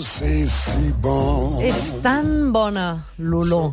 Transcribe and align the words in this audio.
c'est 0.00 0.46
si 0.46 0.92
bon. 1.00 1.58
És 1.62 1.90
tan 2.02 2.52
bona 2.52 3.04
l'olor 3.18 3.72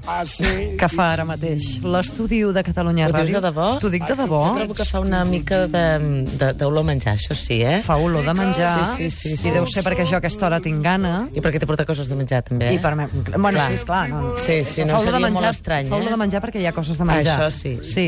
que 0.79 0.87
fa 0.89 1.11
ara 1.13 1.25
mateix 1.25 1.79
l'estudi 1.83 2.41
de 2.53 2.63
Catalunya 2.63 3.07
Ho 3.07 3.11
dius 3.13 3.29
Ràdio. 3.29 3.39
de 3.41 3.47
debò? 3.47 3.67
T'ho 3.79 3.89
dic 3.89 4.05
de 4.07 4.15
debò. 4.15 4.41
Jo 4.49 4.55
trobo 4.59 4.73
que 4.73 4.85
fa 4.85 4.99
una 4.99 5.23
mica 5.25 5.67
de- 5.67 6.25
de- 6.25 6.53
d'olor 6.53 6.83
a 6.83 6.87
menjar, 6.87 7.15
això 7.15 7.35
sí, 7.35 7.61
eh? 7.61 7.81
Fa 7.85 7.97
olor 7.97 8.23
de 8.25 8.33
menjar. 8.33 8.85
Sí, 8.85 9.09
sí, 9.09 9.11
sí, 9.11 9.37
sí. 9.37 9.47
I 9.47 9.51
deu 9.51 9.65
ser 9.65 9.83
perquè 9.83 10.05
jo 10.05 10.15
a 10.15 10.19
aquesta 10.19 10.45
hora 10.47 10.59
tinc 10.59 10.81
gana. 10.83 11.27
I 11.33 11.39
perquè 11.41 11.59
t'he 11.59 11.65
portat 11.67 11.85
coses 11.87 12.07
de 12.09 12.15
menjar, 12.15 12.41
també, 12.43 12.69
eh? 12.69 12.73
I 12.75 12.79
per 12.79 12.95
mi... 12.95 13.05
Bueno, 13.37 13.49
Clar. 13.51 13.67
sí, 13.69 13.73
esclar. 13.75 14.09
No, 14.09 14.33
Sí, 14.39 14.63
sí, 14.65 14.83
no 14.85 14.93
fa 14.93 14.99
olor 14.99 15.05
de 15.05 15.11
seria 15.11 15.19
molt 15.19 15.33
menjar, 15.33 15.51
estrany, 15.53 15.87
Fa 15.89 15.95
olor 15.95 16.07
eh? 16.07 16.11
de 16.11 16.17
menjar 16.17 16.41
perquè 16.41 16.61
hi 16.61 16.65
ha 16.67 16.71
coses 16.73 16.97
de 16.97 17.05
menjar. 17.05 17.39
Això 17.39 17.51
sí, 17.51 17.79
Sí, 17.83 18.07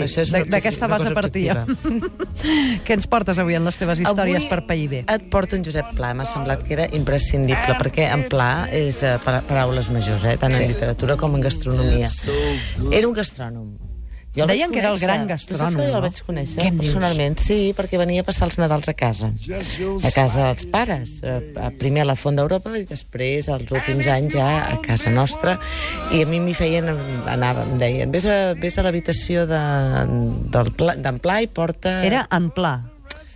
d'aquesta 0.50 0.88
base 0.88 1.12
partia. 1.12 1.66
Què 2.86 2.94
ens 2.94 3.08
portes 3.08 3.38
avui 3.40 3.56
en 3.58 3.66
les 3.66 3.76
teves 3.78 4.00
històries 4.00 4.46
per 4.50 4.66
PIB? 4.68 5.04
et 5.08 5.30
porto 5.30 5.56
en 5.56 5.64
Josep 5.66 5.94
Pla. 5.96 6.14
M'ha 6.14 6.26
semblat 6.26 6.64
que 6.64 6.74
era 6.74 6.88
imprescindible, 6.92 7.76
perquè 7.80 8.07
en 8.14 8.28
Pla 8.30 8.68
és 8.72 9.02
eh, 9.04 9.18
pa- 9.24 9.42
paraules 9.48 9.90
majors, 9.94 10.24
eh? 10.26 10.38
tant 10.38 10.54
en 10.54 10.68
literatura 10.68 11.16
com 11.18 11.36
en 11.36 11.42
gastronomia. 11.42 12.10
Era 12.92 13.08
un 13.08 13.14
gastrònom. 13.18 13.76
Jo 14.38 14.44
el 14.44 14.50
Deien 14.52 14.70
vaig 14.70 14.74
que 14.76 14.80
era 14.84 14.90
el 14.92 15.00
conèixer. 15.00 15.08
gran 15.08 15.24
Tu 15.26 15.34
saps 15.34 15.48
gastrònom, 15.50 15.78
que 15.80 15.86
jo 15.90 15.96
el 15.98 16.02
vaig 16.04 16.18
conèixer 16.28 16.62
Què 16.62 16.72
personalment? 16.78 17.38
Sí, 17.42 17.56
perquè 17.74 17.98
venia 17.98 18.22
a 18.22 18.26
passar 18.28 18.46
els 18.46 18.58
Nadals 18.62 18.90
a 18.92 18.94
casa. 18.94 19.32
A 19.34 20.12
casa 20.14 20.44
dels 20.52 20.66
pares. 20.70 21.16
Eh, 21.24 21.54
Primer 21.80 22.04
a 22.04 22.06
la 22.12 22.16
Font 22.16 22.38
d'Europa 22.38 22.76
i 22.78 22.84
després, 22.86 23.48
els 23.50 23.72
últims 23.74 24.06
anys, 24.14 24.36
ja 24.36 24.50
a 24.76 24.78
casa 24.86 25.10
nostra. 25.10 25.56
I 26.14 26.22
a 26.22 26.28
mi 26.30 26.38
m'hi 26.44 26.54
feien... 26.54 26.92
Anava, 27.26 27.64
em 27.66 27.80
deien, 27.82 28.12
vés 28.14 28.28
a, 28.30 28.54
vés 28.54 28.78
a 28.78 28.86
l'habitació 28.86 29.48
Pla- 30.78 30.96
d'en 31.02 31.18
Pla 31.24 31.42
i 31.42 31.48
porta... 31.48 32.04
Era 32.06 32.28
en 32.30 32.52
pla. 32.52 32.76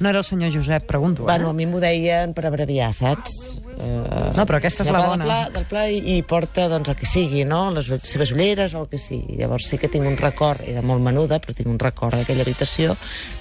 No 0.02 0.10
era 0.10 0.18
el 0.20 0.26
senyor 0.26 0.54
Josep, 0.54 0.86
pregunto. 0.90 1.24
Bueno, 1.24 1.50
a 1.50 1.52
Eh? 1.52 1.54
mi 1.54 1.66
m'ho 1.70 1.80
deien 1.80 2.34
per 2.34 2.46
abreviar, 2.48 2.92
saps? 2.94 3.58
Uh, 3.82 4.30
No, 4.38 4.46
però 4.48 4.60
aquesta 4.60 4.86
és 4.86 4.92
la 4.94 5.02
bona. 5.04 5.26
Del 5.26 5.28
pla, 5.28 5.40
del 5.56 5.66
pla 5.70 5.86
i, 5.92 6.00
i 6.16 6.22
porta 6.28 6.68
doncs, 6.72 6.92
el 6.94 6.98
que 7.00 7.10
sigui, 7.10 7.44
no? 7.48 7.64
Les 7.76 7.90
seves 8.08 8.32
ulleres 8.36 8.76
o 8.76 8.86
el 8.86 8.88
que 8.92 9.00
sigui. 9.02 9.40
Llavors 9.42 9.68
sí 9.72 9.80
que 9.82 9.90
tinc 9.92 10.08
un 10.08 10.18
record, 10.22 10.64
era 10.68 10.84
molt 10.86 11.04
menuda, 11.04 11.42
però 11.44 11.56
tinc 11.58 11.70
un 11.72 11.82
record 11.82 12.18
d'aquella 12.20 12.46
habitació 12.46 12.96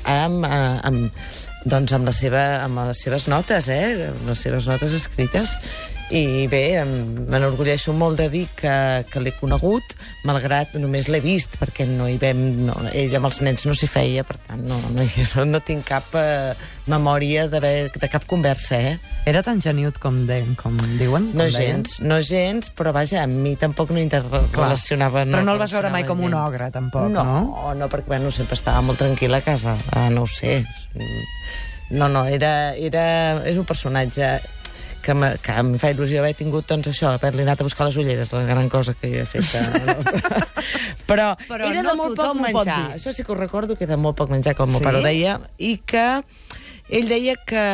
amb, 0.09 0.45
eh, 0.49 0.75
amb, 0.91 1.31
doncs, 1.65 1.95
amb, 1.97 2.09
la 2.09 2.17
seva, 2.17 2.45
amb 2.65 2.85
les 2.91 3.01
seves 3.07 3.29
notes, 3.31 3.71
eh? 3.73 4.11
Amb 4.11 4.29
les 4.33 4.47
seves 4.49 4.69
notes 4.71 4.97
escrites. 4.97 5.57
I 6.11 6.49
bé, 6.51 6.83
m'enorgulleixo 6.83 7.93
molt 7.95 8.19
de 8.19 8.27
dir 8.33 8.47
que, 8.59 8.73
que 9.13 9.21
l'he 9.23 9.31
conegut, 9.39 9.95
malgrat 10.27 10.75
només 10.83 11.07
l'he 11.07 11.21
vist, 11.23 11.55
perquè 11.61 11.87
no 11.87 12.09
hi 12.11 12.17
vam... 12.19 12.41
No, 12.67 12.75
ell 12.91 13.15
amb 13.15 13.29
els 13.29 13.39
nens 13.47 13.67
no 13.69 13.77
s'hi 13.79 13.87
feia, 13.91 14.25
per 14.27 14.41
tant, 14.49 14.65
no, 14.67 14.81
no, 14.91 15.07
no, 15.07 15.47
no 15.47 15.63
tinc 15.63 15.87
cap 15.87 16.11
eh, 16.19 16.51
memòria 16.91 17.47
de 17.53 18.11
cap 18.11 18.27
conversa, 18.27 18.81
eh? 18.91 18.99
Era 19.31 19.45
tan 19.47 19.63
geniut 19.63 20.03
com, 20.03 20.25
de, 20.27 20.43
com 20.59 20.77
diuen? 20.99 21.31
No 21.31 21.47
com 21.47 21.55
deien? 21.55 21.57
gens, 21.87 22.01
no 22.03 22.19
gens, 22.27 22.73
però 22.75 22.91
vaja, 22.97 23.23
amb 23.23 23.45
mi 23.47 23.55
tampoc 23.61 23.95
no 23.95 24.03
interrelacionava... 24.03 25.29
Però 25.31 25.47
no 25.47 25.55
el 25.55 25.63
vas 25.63 25.79
veure 25.79 25.95
mai 25.95 26.09
com 26.09 26.19
un 26.19 26.35
relacionava 26.35 26.51
ogre, 26.51 26.67
gens. 26.67 26.79
tampoc, 26.81 27.11
no? 27.15 27.25
no? 27.25 27.75
No, 27.79 27.93
perquè 27.93 28.17
bueno, 28.17 28.35
sempre 28.35 28.59
estava 28.59 28.83
molt 28.83 28.99
tranquil·la 28.99 29.45
a 29.45 29.47
casa. 29.47 29.79
Ah, 29.95 30.09
no 30.11 30.27
ho 30.27 30.31
sé. 30.31 30.65
No, 31.91 32.11
no, 32.11 32.27
era, 32.27 32.73
era, 32.79 33.05
és 33.47 33.59
un 33.59 33.67
personatge 33.67 34.39
que, 35.03 35.15
me, 35.15 35.33
que 35.43 35.53
em 35.61 35.75
fa 35.81 35.91
il·lusió 35.95 36.21
haver 36.23 36.35
tingut, 36.39 36.67
doncs, 36.71 36.89
això, 36.93 37.11
haver-li 37.17 37.43
anat 37.47 37.61
a 37.61 37.67
buscar 37.67 37.87
les 37.89 37.97
ulleres, 38.01 38.33
la 38.37 38.45
gran 38.49 38.69
cosa 38.73 38.95
que 38.95 39.11
jo 39.13 39.23
he 39.23 39.27
fet. 39.27 39.55
eh, 39.55 40.41
però, 41.11 41.33
Però 41.49 41.69
era 41.71 41.83
no 41.83 41.95
de 41.95 41.97
molt 42.01 42.17
poc 42.19 42.33
pot 42.33 42.41
menjar. 42.41 42.77
dir. 42.89 42.97
Això 42.99 43.13
sí 43.17 43.25
que 43.25 43.33
ho 43.33 43.39
recordo, 43.39 43.77
que 43.77 43.85
era 43.89 43.97
molt 44.01 44.17
poc 44.19 44.31
menjar, 44.33 44.55
com 44.59 44.71
el 44.71 44.77
Sí? 44.81 44.85
pare 44.85 45.01
ho 45.01 45.05
deia, 45.05 45.39
i 45.59 45.77
que 45.85 46.07
ell 46.91 47.07
deia 47.09 47.37
que, 47.47 47.65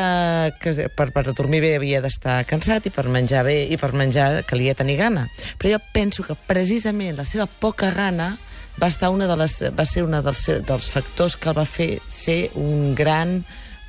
que 0.61 0.89
per, 0.93 1.09
per 1.15 1.23
dormir 1.33 1.63
bé 1.65 1.75
havia 1.79 2.03
d'estar 2.05 2.43
cansat 2.49 2.87
i 2.87 2.93
per 2.93 3.07
menjar 3.09 3.45
bé 3.47 3.63
i 3.73 3.79
per 3.81 3.93
menjar 3.97 4.43
calia 4.49 4.75
tenir 4.77 4.99
gana. 5.01 5.27
Però 5.59 5.73
jo 5.77 5.81
penso 5.95 6.23
que 6.27 6.37
precisament 6.47 7.17
la 7.17 7.25
seva 7.25 7.47
poca 7.47 7.91
gana 7.97 8.35
va, 8.77 8.91
estar 8.91 9.09
una 9.09 9.25
de 9.27 9.37
les, 9.41 9.55
va 9.73 9.87
ser 9.89 10.05
un 10.05 10.19
dels, 10.21 10.43
dels 10.69 10.91
factors 10.93 11.37
que 11.41 11.49
el 11.49 11.56
va 11.56 11.65
fer 11.65 11.95
ser 12.12 12.50
un 12.61 12.93
gran 12.95 13.39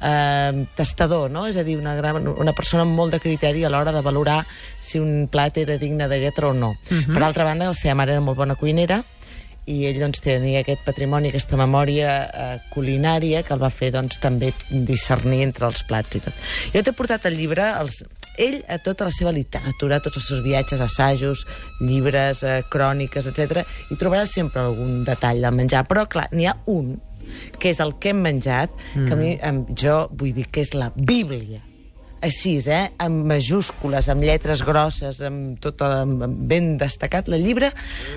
eh, 0.02 0.66
testador, 0.76 1.32
no? 1.32 1.46
És 1.48 1.58
a 1.58 1.66
dir, 1.68 1.78
una, 1.78 1.96
gran, 1.96 2.28
una 2.28 2.54
persona 2.54 2.84
amb 2.84 2.96
molt 2.98 3.16
de 3.16 3.22
criteri 3.24 3.66
a 3.66 3.72
l'hora 3.74 3.94
de 3.96 4.02
valorar 4.06 4.44
si 4.82 5.00
un 5.00 5.28
plat 5.32 5.58
era 5.58 5.78
digne 5.78 6.08
de 6.08 6.20
lletra 6.20 6.50
o 6.50 6.54
no. 6.54 6.76
Uh 6.90 6.98
-huh. 6.98 7.14
Per 7.14 7.24
altra 7.24 7.44
banda, 7.44 7.68
la 7.68 7.74
seva 7.74 7.96
mare 7.96 8.12
era 8.12 8.22
molt 8.22 8.38
bona 8.38 8.56
cuinera, 8.56 9.04
i 9.68 9.84
ell 9.86 10.00
doncs, 10.00 10.22
tenia 10.24 10.62
aquest 10.64 10.86
patrimoni, 10.86 11.30
aquesta 11.30 11.60
memòria 11.60 12.12
eh, 12.26 12.60
culinària 12.72 13.44
que 13.44 13.54
el 13.54 13.62
va 13.62 13.70
fer 13.74 13.92
doncs, 13.92 14.20
també 14.24 14.54
discernir 14.70 15.42
entre 15.44 15.68
els 15.68 15.84
plats 15.84 16.16
i 16.16 16.24
tot. 16.24 16.34
Jo 16.74 16.84
t'he 16.84 16.94
portat 16.96 17.26
el 17.26 17.36
llibre, 17.36 17.68
els, 17.82 18.00
ell 18.38 18.62
a 18.72 18.78
tota 18.84 19.10
la 19.10 19.12
seva 19.12 19.34
literatura, 19.36 20.00
tots 20.00 20.22
els 20.22 20.30
seus 20.32 20.44
viatges, 20.46 20.82
assajos, 20.82 21.44
llibres, 21.82 22.44
eh, 22.44 22.62
cròniques, 22.72 23.28
etc. 23.28 23.66
i 23.92 24.00
trobaràs 24.00 24.32
sempre 24.40 24.64
algun 24.64 25.04
detall 25.08 25.44
del 25.44 25.60
menjar, 25.60 25.84
però 25.90 26.08
clar, 26.08 26.30
n'hi 26.32 26.48
ha 26.48 26.56
un 26.72 26.96
que 27.60 27.72
és 27.74 27.82
el 27.84 27.96
que 28.02 28.14
hem 28.14 28.22
menjat, 28.26 28.74
que 28.94 29.14
a 29.14 29.20
mi, 29.20 29.38
em, 29.42 29.64
jo 29.76 30.04
vull 30.12 30.36
dir 30.36 30.48
que 30.52 30.66
és 30.66 30.74
la 30.78 30.92
Bíblia 30.96 31.64
així, 32.22 32.58
eh? 32.66 32.88
amb 33.04 33.28
majúscules, 33.30 34.10
amb 34.10 34.26
lletres 34.26 34.64
grosses, 34.66 35.22
amb 35.26 35.60
tot 35.62 35.84
amb, 35.86 36.24
amb 36.26 36.40
ben 36.50 36.76
destacat, 36.82 37.30
la 37.30 37.38
llibre, 37.38 37.72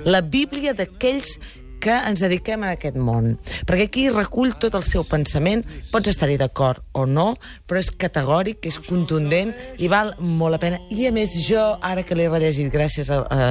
la 0.09 0.22
Bíblia 0.25 0.72
d'aquells 0.76 1.37
que 1.83 1.95
ens 2.11 2.21
dediquem 2.23 2.65
a 2.65 2.75
aquest 2.77 2.99
món. 3.01 3.35
Perquè 3.69 3.89
aquí 3.89 4.07
recull 4.13 4.55
tot 4.61 4.77
el 4.79 4.85
seu 4.87 5.05
pensament, 5.09 5.65
pots 5.91 6.13
estar-hi 6.13 6.37
d'acord 6.41 6.85
o 6.93 7.07
no, 7.09 7.35
però 7.67 7.81
és 7.83 7.91
categòric, 7.91 8.67
és 8.69 8.81
contundent 8.85 9.55
i 9.81 9.89
val 9.91 10.15
molt 10.21 10.57
la 10.57 10.61
pena. 10.63 10.81
I 10.93 11.09
a 11.09 11.15
més, 11.17 11.35
jo, 11.47 11.63
ara 11.81 12.05
que 12.07 12.19
l'he 12.19 12.29
rellegit 12.31 12.71
gràcies 12.73 13.11
a, 13.11 13.23
a, 13.25 13.51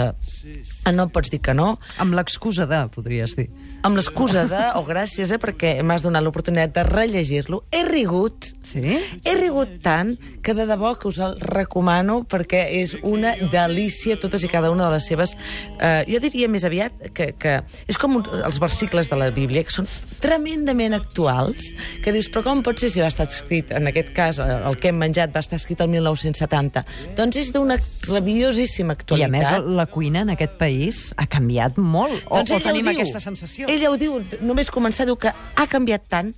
a 0.86 0.96
No 0.96 1.10
pots 1.14 1.32
dir 1.32 1.42
que 1.44 1.54
no, 1.56 1.78
Amb 2.02 2.16
l'excusa 2.18 2.66
de, 2.70 2.84
podries 2.94 3.36
dir. 3.38 3.50
amb 3.84 3.96
l'excusa 3.96 4.46
de, 4.50 4.64
o 4.76 4.84
gràcies, 4.84 5.32
eh, 5.32 5.40
perquè 5.40 5.78
m'has 5.84 6.04
donat 6.04 6.24
l'oportunitat 6.24 6.74
de 6.76 6.84
rellegir-lo, 6.90 7.64
he 7.72 7.84
rigut 7.88 8.54
Sí? 8.70 9.00
he 9.26 9.34
rigut 9.34 9.80
tant 9.82 10.12
que 10.46 10.54
de 10.54 10.68
debò 10.70 10.92
que 11.00 11.08
us 11.10 11.18
el 11.26 11.40
recomano 11.42 12.20
perquè 12.30 12.68
és 12.78 12.92
una 13.02 13.32
delícia 13.50 14.20
totes 14.22 14.44
i 14.46 14.52
cada 14.52 14.70
una 14.70 14.86
de 14.86 14.98
les 14.98 15.08
seves... 15.10 15.34
Eh, 15.80 16.04
jo 16.06 16.20
diria 16.22 16.50
més 16.52 16.68
aviat 16.68 17.10
que, 17.16 17.32
que 17.40 17.56
és 17.90 17.98
com 17.98 18.19
un, 18.20 18.42
els 18.46 18.60
versicles 18.62 19.10
de 19.10 19.18
la 19.20 19.30
Bíblia, 19.36 19.64
que 19.66 19.74
són 19.74 19.88
tremendament 20.24 20.94
actuals, 20.98 21.72
que 22.04 22.14
dius, 22.16 22.30
però 22.32 22.44
com 22.46 22.64
pot 22.66 22.80
ser 22.82 22.92
si 22.94 23.02
va 23.04 23.10
estar 23.12 23.28
escrit, 23.30 23.72
en 23.76 23.90
aquest 23.92 24.12
cas, 24.16 24.40
eh, 24.44 24.48
el 24.70 24.78
que 24.82 24.92
hem 24.92 25.00
menjat 25.02 25.34
va 25.36 25.44
estar 25.44 25.60
escrit 25.60 25.82
el 25.82 25.92
1970? 25.94 26.86
Doncs 27.18 27.40
és 27.42 27.54
d'una 27.56 27.80
rabiosíssima 28.10 28.94
I 28.94 28.96
a 28.96 29.00
actualitat. 29.00 29.32
més, 29.34 29.72
la 29.80 29.86
cuina 29.90 30.26
en 30.28 30.34
aquest 30.36 30.58
país 30.60 31.14
ha 31.18 31.28
canviat 31.28 31.78
molt. 31.78 32.22
O, 32.28 32.38
Doncs 32.42 32.52
o 32.58 32.62
tenim 32.64 32.86
diu. 32.86 32.98
aquesta 33.00 33.20
sensació. 33.24 33.70
Ella 33.72 33.92
ho 33.92 33.98
diu, 33.98 34.20
només 34.42 34.72
començar, 34.72 35.06
diu 35.10 35.16
que 35.20 35.32
ha 35.32 35.68
canviat 35.68 36.08
tant. 36.10 36.34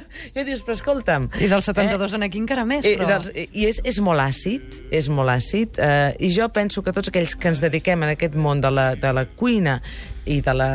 I 0.38 0.44
dius, 0.46 0.62
però 0.64 0.76
escolta'm... 0.76 1.28
I 1.40 1.50
del 1.50 1.64
72 1.64 2.16
en 2.18 2.26
aquí 2.28 2.40
encara 2.42 2.64
més, 2.68 2.86
Eh, 2.88 2.96
però... 2.98 3.18
doncs, 3.18 3.32
I 3.34 3.66
és, 3.70 3.82
és 3.88 4.00
molt 4.04 4.22
àcid, 4.22 4.80
és 4.94 5.08
molt 5.12 5.32
àcid, 5.32 5.78
eh, 5.82 6.14
i 6.22 6.32
jo 6.34 6.48
penso 6.54 6.82
que 6.82 6.94
tots 6.94 7.12
aquells 7.12 7.36
que 7.36 7.52
ens 7.52 7.62
dediquem 7.62 8.02
en 8.06 8.14
aquest 8.14 8.34
món 8.38 8.62
de 8.64 8.70
la, 8.72 8.92
de 8.96 9.12
la 9.12 9.26
cuina 9.38 9.80
i 10.24 10.36
de 10.38 10.52
la 10.54 10.68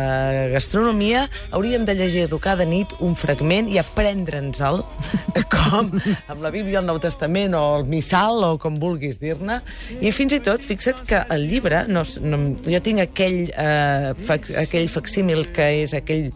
gastronomia 0.51 1.21
hauríem 1.55 1.85
de 1.87 1.93
llegir-lo 1.95 2.35
cada 2.43 2.65
nit 2.67 2.91
un 2.99 3.13
fragment 3.15 3.69
i 3.71 3.77
aprendre'ns-el 3.79 4.81
com 5.53 5.93
amb 5.95 6.41
la 6.43 6.51
Bíblia, 6.51 6.81
el 6.81 6.89
Nou 6.89 6.99
Testament 6.99 7.55
o 7.55 7.63
el 7.77 7.87
Missal 7.87 8.43
o 8.43 8.49
com 8.59 8.75
vulguis 8.81 9.21
dir-ne. 9.21 9.61
I 10.03 10.11
fins 10.11 10.35
i 10.35 10.41
tot, 10.43 10.65
fixa't 10.67 10.99
que 11.07 11.23
el 11.31 11.47
llibre 11.47 11.85
no, 11.87 12.03
no, 12.27 12.41
jo 12.67 12.83
tinc 12.83 13.05
aquell 13.05 13.45
eh, 13.53 14.11
fac, 14.27 14.51
aquell 14.65 14.91
facsímil 14.91 15.47
que 15.55 15.69
és 15.85 15.95
aquell 15.95 16.27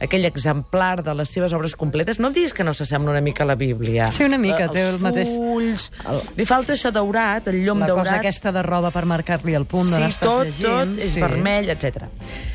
aquell 0.00 0.24
exemplar 0.24 1.02
de 1.04 1.14
les 1.14 1.28
seves 1.28 1.52
obres 1.52 1.76
completes, 1.76 2.18
no 2.18 2.28
em 2.28 2.34
diguis 2.34 2.54
que 2.56 2.64
no 2.64 2.72
s'assembla 2.74 3.10
una 3.12 3.20
mica 3.20 3.44
a 3.44 3.46
la 3.46 3.54
Bíblia. 3.54 4.10
Sí, 4.10 4.24
una 4.24 4.38
mica, 4.38 4.64
Eh, 4.64 4.68
té 4.72 4.80
el 4.88 4.94
els 4.94 5.02
mateix- 5.02 5.34
fulls, 5.36 5.92
li 6.36 6.44
falta 6.46 6.72
això 6.72 6.90
daurat, 6.90 7.46
el 7.48 7.64
llom 7.64 7.80
la 7.80 7.86
daurat. 7.86 8.06
cosa 8.06 8.16
aquesta 8.18 8.52
de 8.52 8.62
roba 8.62 8.90
per 8.90 9.04
marcar-li 9.06 9.54
el 9.54 9.66
punt 9.66 9.86
sí, 9.92 10.02
tot, 10.20 10.46
llegint. 10.46 10.62
tot 10.66 10.98
és 10.98 11.12
sí. 11.12 11.20
vermell, 11.20 11.68
etc. 11.70 12.04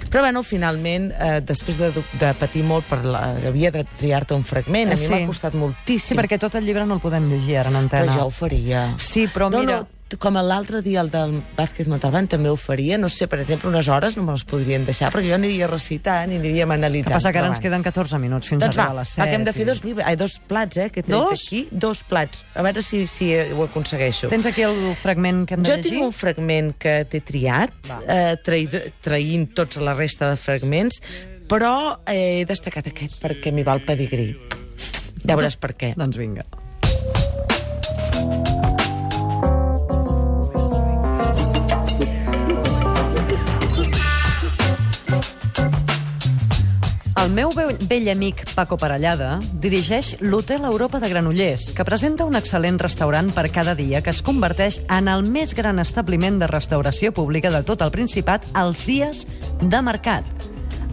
Però, 0.09 0.21
bueno, 0.21 0.43
finalment, 0.43 1.11
eh, 1.11 1.41
després 1.43 1.77
de, 1.77 1.91
de 1.91 2.33
patir 2.39 2.63
molt, 2.63 2.85
per 2.85 3.03
la, 3.05 3.35
havia 3.47 3.71
de 3.71 3.83
triar-te 3.97 4.33
un 4.33 4.43
fragment, 4.43 4.91
a 4.91 4.95
mi 4.95 5.01
Sí. 5.05 5.11
m'ha 5.13 5.25
costat 5.27 5.53
moltíssim. 5.53 6.15
Sí, 6.15 6.21
perquè 6.21 6.39
tot 6.39 6.55
el 6.55 6.65
llibre 6.65 6.85
no 6.85 6.95
el 6.95 6.99
podem 7.01 7.27
llegir 7.29 7.57
ara 7.57 7.69
en 7.69 7.75
antena. 7.75 8.05
Però 8.11 8.19
jo 8.21 8.25
ho 8.27 8.29
faria. 8.31 8.93
Sí, 8.97 9.27
però 9.27 9.49
no, 9.51 9.59
mira- 9.59 9.79
No, 9.81 9.87
com 10.21 10.35
l'altre 10.37 10.81
dia, 10.85 11.01
el 11.01 11.09
del 11.09 11.31
Vázquez 11.57 11.87
Montalbán, 11.89 12.27
també 12.29 12.47
ho 12.51 12.55
faria. 12.55 12.97
No 13.01 13.09
sé, 13.09 13.25
per 13.27 13.39
exemple, 13.41 13.67
unes 13.71 13.87
hores 13.89 14.15
no 14.15 14.23
me 14.23 14.31
les 14.35 14.43
podrien 14.47 14.85
deixar, 14.85 15.09
perquè 15.11 15.31
jo 15.31 15.35
aniria 15.35 15.67
recitant 15.67 16.31
i 16.31 16.37
aniríem 16.37 16.71
analitzant. 16.71 17.09
que 17.09 17.17
passa 17.17 17.31
que 17.33 17.39
ara 17.41 17.47
ens 17.49 17.59
queden 17.59 17.81
14 17.83 18.19
minuts 18.21 18.47
fins 18.47 18.61
doncs 18.63 18.77
a 18.77 18.83
va, 18.83 18.89
a 18.91 18.97
les 19.01 19.09
7. 19.15 19.21
va, 19.21 19.27
que 19.29 19.35
hem 19.39 19.43
de 19.43 19.53
fer 19.53 19.65
dos, 19.65 19.83
llibres, 19.83 20.05
ai, 20.07 20.15
dos 20.15 20.39
plats, 20.47 20.77
eh, 20.77 20.89
que 20.91 20.99
he 21.01 21.03
Dos? 21.09 21.31
aquí. 21.47 21.67
Dos 21.71 22.03
plats. 22.03 22.43
A 22.55 22.61
veure 22.61 22.81
si, 22.85 23.05
si 23.07 23.31
ho 23.35 23.63
aconsegueixo. 23.65 24.29
Tens 24.29 24.45
aquí 24.45 24.61
el 24.61 24.95
fragment 25.01 25.45
que 25.47 25.55
hem 25.55 25.63
de 25.63 25.69
Jo 25.71 25.75
llegir? 25.77 25.91
tinc 25.91 26.03
un 26.05 26.13
fragment 26.13 26.73
que 26.77 27.05
t'he 27.09 27.21
triat, 27.21 27.73
Va. 27.89 27.99
eh, 28.07 28.35
traïd, 28.45 28.77
traïnt 29.01 29.49
tots 29.55 29.77
la 29.77 29.93
resta 29.97 30.29
de 30.29 30.37
fragments, 30.37 31.01
però 31.49 31.99
eh, 32.05 32.41
he 32.41 32.45
destacat 32.45 32.87
aquest 32.93 33.17
perquè 33.21 33.51
m'hi 33.51 33.63
va 33.65 33.73
el 33.73 33.83
pedigrí. 33.85 34.35
Ja 35.25 35.35
veuràs 35.35 35.57
per 35.57 35.73
què. 35.75 35.93
Doncs 35.97 36.17
vinga. 36.17 36.45
Meu 47.35 47.51
vell 47.51 48.07
amic 48.07 48.45
Paco 48.55 48.77
Parellada 48.79 49.41
dirigeix 49.59 50.13
l'Hotel 50.23 50.63
Europa 50.63 51.01
de 51.03 51.09
Granollers, 51.11 51.65
que 51.75 51.83
presenta 51.83 52.23
un 52.23 52.37
excel·lent 52.39 52.77
restaurant 52.79 53.27
per 53.35 53.49
cada 53.51 53.73
dia 53.75 53.99
que 53.99 54.13
es 54.13 54.21
converteix 54.23 54.77
en 54.87 55.09
el 55.11 55.25
més 55.27 55.51
gran 55.57 55.81
establiment 55.83 56.39
de 56.39 56.47
restauració 56.47 57.11
pública 57.11 57.51
de 57.51 57.59
tot 57.67 57.83
el 57.83 57.91
Principat 57.91 58.47
els 58.55 58.85
dies 58.87 59.25
de 59.59 59.81
mercat. 59.83 60.23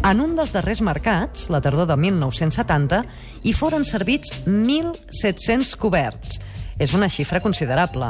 En 0.02 0.18
un 0.18 0.34
dels 0.34 0.50
darrers 0.50 0.82
mercats, 0.82 1.46
la 1.46 1.60
tardor 1.62 1.86
de 1.86 1.94
1970, 2.08 3.04
hi 3.46 3.52
foren 3.54 3.86
servits 3.86 4.34
1.700 4.42 5.76
coberts. 5.78 6.40
És 6.82 6.96
una 6.98 7.06
xifra 7.06 7.38
considerable. 7.38 8.08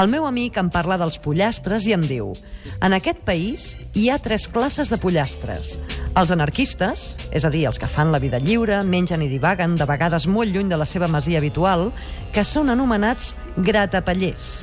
El 0.00 0.08
meu 0.08 0.24
amic 0.24 0.56
em 0.56 0.70
parla 0.72 0.96
dels 0.96 1.18
pollastres 1.20 1.84
i 1.84 1.92
em 1.92 2.06
diu 2.08 2.32
en 2.80 2.94
aquest 2.94 3.20
país 3.26 3.72
hi 3.98 4.06
ha 4.08 4.20
tres 4.22 4.46
classes 4.48 4.88
de 4.88 4.96
pollastres. 5.02 5.76
Els 6.16 6.30
anarquistes, 6.30 7.08
és 7.34 7.44
a 7.44 7.50
dir, 7.50 7.64
els 7.68 7.78
que 7.78 7.90
fan 7.90 8.12
la 8.14 8.20
vida 8.22 8.38
lliure, 8.38 8.80
mengen 8.86 9.24
i 9.26 9.28
divaguen, 9.28 9.74
de 9.76 9.86
vegades 9.88 10.28
molt 10.30 10.54
lluny 10.54 10.70
de 10.70 10.78
la 10.78 10.86
seva 10.86 11.08
masia 11.10 11.42
habitual, 11.42 11.88
que 12.32 12.46
són 12.46 12.70
anomenats 12.70 13.34
gratapallers. 13.56 14.62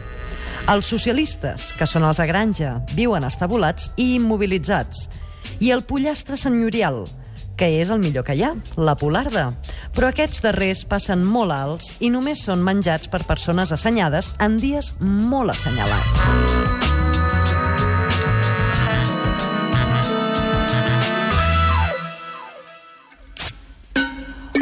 Els 0.71 0.87
socialistes, 0.89 1.69
que 1.77 1.85
són 1.85 2.07
els 2.07 2.17
de 2.17 2.25
granja, 2.31 2.71
viuen 2.95 3.27
estabulats 3.27 3.91
i 4.01 4.15
immobilitzats. 4.15 5.05
I 5.59 5.69
el 5.75 5.83
pollastre 5.85 6.39
senyorial, 6.39 7.03
que 7.57 7.69
és 7.79 7.91
el 7.93 8.03
millor 8.03 8.25
que 8.27 8.35
hi 8.35 8.43
ha, 8.45 8.53
la 8.77 8.97
polarda. 8.99 9.47
Però 9.95 10.11
aquests 10.11 10.43
darrers 10.45 10.85
passen 10.89 11.25
molt 11.25 11.55
alts 11.55 11.95
i 11.99 12.11
només 12.13 12.45
són 12.47 12.63
menjats 12.65 13.11
per 13.11 13.23
persones 13.27 13.73
assenyades 13.75 14.33
en 14.43 14.59
dies 14.61 14.93
molt 14.99 15.55
assenyalats. 15.55 16.64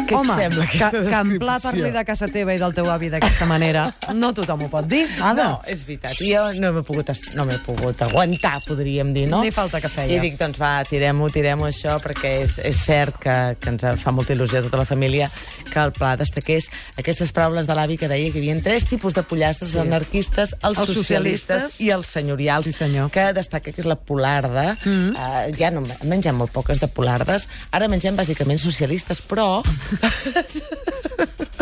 Què 0.04 0.18
et 0.18 0.28
sembla, 0.28 0.64
aquesta 0.64 0.90
que, 0.90 1.02
que 1.08 1.20
en 1.20 1.38
pla 1.40 1.58
parli 1.62 1.90
de 1.94 2.04
casa 2.04 2.28
teva 2.32 2.54
i 2.54 2.60
del 2.60 2.74
teu 2.76 2.88
avi 2.92 3.10
d'aquesta 3.12 3.46
manera, 3.48 3.86
no 4.14 4.32
tothom 4.36 4.66
ho 4.66 4.68
pot 4.72 4.88
dir, 4.90 5.04
Ada. 5.20 5.48
No, 5.54 5.60
és 5.70 5.84
veritat. 5.86 6.18
Jo 6.20 6.44
no 6.60 6.72
m'he 6.76 6.82
pogut, 6.86 7.10
no 7.38 7.46
m'he 7.48 7.58
pogut 7.64 8.02
aguantar, 8.06 8.58
podríem 8.66 9.12
dir, 9.16 9.26
no? 9.30 9.42
Ni 9.44 9.52
falta 9.54 9.80
que 9.80 9.90
feia. 9.92 10.12
I 10.16 10.20
dic, 10.22 10.38
doncs 10.40 10.60
va, 10.60 10.76
tirem-ho, 10.88 11.30
tirem-ho 11.32 11.68
això, 11.68 11.96
perquè 12.04 12.34
és, 12.44 12.58
és 12.58 12.82
cert 12.84 13.18
que, 13.22 13.36
que 13.60 13.72
ens 13.72 13.86
fa 14.02 14.12
molta 14.14 14.34
il·lusió 14.36 14.60
a 14.60 14.66
tota 14.66 14.82
la 14.82 14.88
família 14.88 15.30
que 15.70 15.80
el 15.80 15.92
pla 15.96 16.14
destaqués 16.20 16.68
aquestes 17.00 17.32
paraules 17.34 17.66
de 17.66 17.74
l'avi 17.76 17.96
que 18.00 18.08
deia 18.10 18.30
que 18.32 18.40
hi 18.40 18.50
havia 18.50 18.62
tres 18.64 18.86
tipus 18.90 19.16
de 19.16 19.24
pollastres, 19.26 19.72
sí. 19.74 19.80
anarquistes, 19.82 20.54
els, 20.60 20.78
Els 20.78 20.94
socialistes, 20.94 20.98
socialistes 20.98 21.80
i 21.84 21.90
els 21.94 22.12
senyorials, 22.14 22.68
Sí, 22.68 22.72
senyor. 22.72 23.10
que 23.14 23.26
destaca 23.36 23.72
que 23.72 23.80
és 23.82 23.88
la 23.88 23.96
polarda. 23.96 24.76
Mm 24.84 24.92
-hmm. 24.92 25.10
uh, 25.16 25.56
ja 25.58 25.70
no 25.70 25.82
mengem 26.04 26.36
molt 26.36 26.52
poques 26.52 26.80
de 26.80 26.88
polardes, 26.88 27.48
ara 27.70 27.88
mengem 27.88 28.16
bàsicament 28.16 28.58
socialistes, 28.58 29.22
però... 29.22 29.62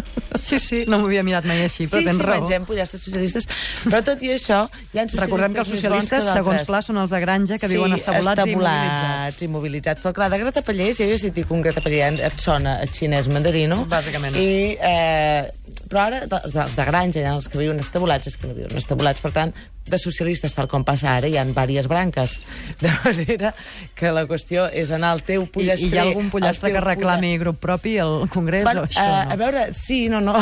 Sí, 0.43 0.58
sí, 0.58 0.79
no 0.90 0.99
m'ho 0.99 1.06
havia 1.06 1.23
mirat 1.23 1.46
mai 1.46 1.61
així, 1.62 1.87
però 1.87 2.00
sí, 2.02 2.08
tens 2.08 2.19
sí, 2.19 2.25
raó. 2.26 2.40
mengem 2.43 2.64
pollastres 2.67 3.05
socialistes, 3.06 3.46
però 3.84 4.00
tot 4.05 4.23
i 4.26 4.32
això, 4.34 4.64
hi 4.90 4.99
ha 4.99 5.05
socialistes 5.06 5.20
Recordem 5.23 5.55
que 5.55 5.62
els 5.62 5.70
socialistes, 5.70 6.26
que 6.26 6.34
segons. 6.34 6.64
Pla, 6.67 6.81
són 6.82 6.99
els 7.02 7.14
de 7.14 7.20
granja 7.23 7.58
que 7.62 7.70
viuen 7.70 7.94
estabulats, 7.94 8.43
i 8.43 8.56
immobilitzats. 8.56 8.99
estabulats 8.99 9.38
i 9.38 9.46
immobilitzats. 9.46 10.02
Però 10.02 10.14
clar, 10.17 10.29
de 10.32 10.40
gratapallers, 10.43 10.99
jo 10.99 11.19
si 11.20 11.31
et 11.31 11.38
dic 11.38 11.52
un 11.55 11.62
gratapaller 11.62 12.11
et 12.26 12.43
sona 12.43 12.75
a 12.82 12.88
xinès 12.90 13.31
mandarino. 13.32 13.84
Bàsicament. 13.93 14.37
I, 14.43 14.75
eh, 14.82 15.76
però 15.87 16.08
ara, 16.08 16.25
dels 16.26 16.76
de 16.76 16.88
granja, 16.90 17.23
hi 17.23 17.29
ha 17.29 17.37
els 17.37 17.49
que 17.52 17.62
viuen 17.62 17.79
estabulats, 17.84 18.26
els 18.32 18.40
que 18.40 18.50
no 18.50 18.58
viuen 18.58 18.82
estabulats. 18.82 19.23
Per 19.23 19.31
tant, 19.34 19.55
de 19.87 19.99
socialistes, 19.99 20.55
tal 20.55 20.69
com 20.70 20.84
passa 20.87 21.11
ara, 21.17 21.29
hi 21.29 21.37
ha 21.38 21.44
diverses 21.44 21.88
branques. 21.90 22.38
De 22.82 22.93
manera 23.05 23.52
que 23.99 24.12
la 24.14 24.25
qüestió 24.31 24.69
és 24.70 24.93
anar 24.94 25.12
al 25.17 25.25
teu 25.26 25.44
I, 25.44 25.50
pollastre... 25.56 25.88
I 25.88 25.93
hi 25.93 25.99
ha 25.99 26.06
algun 26.08 26.31
pollastre 26.32 26.73
que 26.75 26.84
reclami 26.84 27.37
grup 27.43 27.61
propi 27.62 27.99
al 28.02 28.29
Congrés 28.32 28.64
Bueno, 28.69 28.87
o 28.87 28.90
això? 28.90 29.02
uh, 29.02 29.25
no? 29.26 29.34
A 29.34 29.40
veure, 29.40 29.67
sí, 29.76 30.06
no, 30.12 30.20
no. 30.20 30.38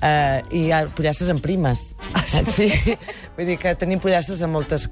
Uh, 0.00 0.40
hi 0.56 0.70
ha 0.72 0.86
pollastres 0.96 1.28
en 1.28 1.40
primes. 1.44 1.90
Ah, 2.16 2.24
sí? 2.48 2.70
Vull 3.36 3.48
dir 3.50 3.56
que 3.60 3.74
tenim 3.78 4.00
pollastres 4.00 4.40
de 4.40 4.48
moltes 4.48 4.86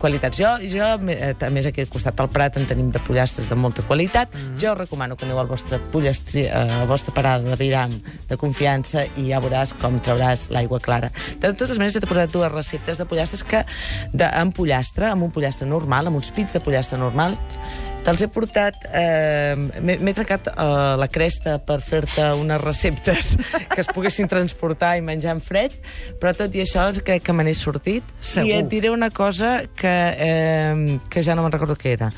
qualitats. 0.00 0.38
Jo, 0.40 0.54
jo, 0.62 0.86
eh, 1.12 1.34
a 1.34 1.50
més, 1.52 1.68
aquí 1.68 1.84
al 1.84 1.90
costat 1.92 2.16
del 2.18 2.30
Prat 2.32 2.56
en 2.60 2.64
tenim 2.70 2.88
de 2.94 3.02
pollastres 3.04 3.50
de 3.50 3.58
molta 3.60 3.84
qualitat. 3.86 4.32
Mm. 4.34 4.56
Jo 4.62 4.74
recomano 4.78 5.18
que 5.20 5.28
aneu 5.28 5.40
al 5.42 5.50
vostre 5.50 5.78
pollastre, 5.92 6.46
a 6.48 6.64
la 6.70 6.88
vostra 6.88 7.14
parada 7.14 7.44
de 7.44 7.58
Viram 7.60 7.92
de 8.30 8.38
confiança 8.40 9.04
i 9.20 9.28
ja 9.30 9.42
veuràs 9.44 9.74
com 9.80 10.00
trauràs 10.00 10.48
l'aigua 10.54 10.80
clara. 10.80 11.12
De 11.40 11.52
totes 11.52 11.76
maneres, 11.76 11.98
jo 11.98 12.04
t'he 12.04 12.10
portat 12.10 12.32
dues 12.32 12.52
receptes 12.52 13.00
de 13.00 13.08
pollastres 13.10 13.44
que, 13.44 13.64
de, 14.12 14.28
amb 14.30 14.56
pollastre, 14.56 15.10
amb 15.12 15.28
un 15.28 15.34
pollastre 15.34 15.68
normal, 15.68 16.08
amb 16.08 16.22
uns 16.22 16.32
pits 16.34 16.56
de 16.56 16.64
pollastre 16.64 17.00
normals, 17.00 17.60
Te'ls 18.04 18.20
he 18.20 18.28
portat... 18.28 18.76
Eh, 18.92 19.54
M'he 19.80 20.12
trencat 20.16 20.50
eh, 20.52 20.64
la 21.00 21.08
cresta 21.08 21.56
per 21.64 21.78
fer-te 21.84 22.26
unes 22.36 22.60
receptes 22.60 23.34
que 23.72 23.80
es 23.80 23.88
poguessin 23.88 24.28
transportar 24.28 24.94
i 24.98 25.04
menjar 25.04 25.32
en 25.38 25.40
fred, 25.44 25.72
però 26.20 26.34
tot 26.36 26.52
i 26.54 26.60
això 26.66 26.90
crec 27.00 27.24
que 27.24 27.32
me 27.36 27.46
n'he 27.48 27.54
sortit. 27.56 28.04
Segur. 28.20 28.48
I 28.50 28.58
et 28.60 28.68
diré 28.72 28.90
una 28.92 29.08
cosa 29.10 29.62
que, 29.76 29.94
eh, 30.18 30.98
que 31.08 31.22
ja 31.24 31.34
no 31.38 31.46
me'n 31.46 31.56
recordo 31.56 31.78
què 31.80 31.94
era. 31.96 32.10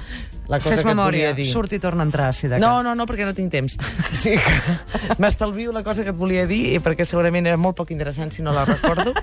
La 0.47 0.61
cosa 0.63 0.77
Fes 0.77 0.83
que 0.85 0.91
et 0.91 0.95
memòria, 0.95 1.31
volia 1.33 1.35
dir. 1.35 1.47
surt 1.51 1.73
i 1.75 1.79
torna 1.83 2.05
a 2.05 2.07
entrar, 2.07 2.29
si 2.35 2.47
de 2.47 2.59
No, 2.63 2.77
cas. 2.77 2.85
no, 2.87 2.95
no, 2.95 3.07
perquè 3.07 3.25
no 3.27 3.33
tinc 3.35 3.51
temps. 3.51 3.79
O 4.13 4.17
sigui 4.19 4.39
que 4.43 5.17
m'estalvio 5.23 5.73
la 5.75 5.83
cosa 5.87 6.05
que 6.07 6.11
et 6.15 6.19
volia 6.19 6.47
dir, 6.47 6.79
perquè 6.83 7.07
segurament 7.07 7.47
era 7.51 7.57
molt 7.59 7.75
poc 7.79 7.91
interessant 7.95 8.31
si 8.35 8.43
no 8.47 8.53
la 8.55 8.65
recordo. 8.67 9.15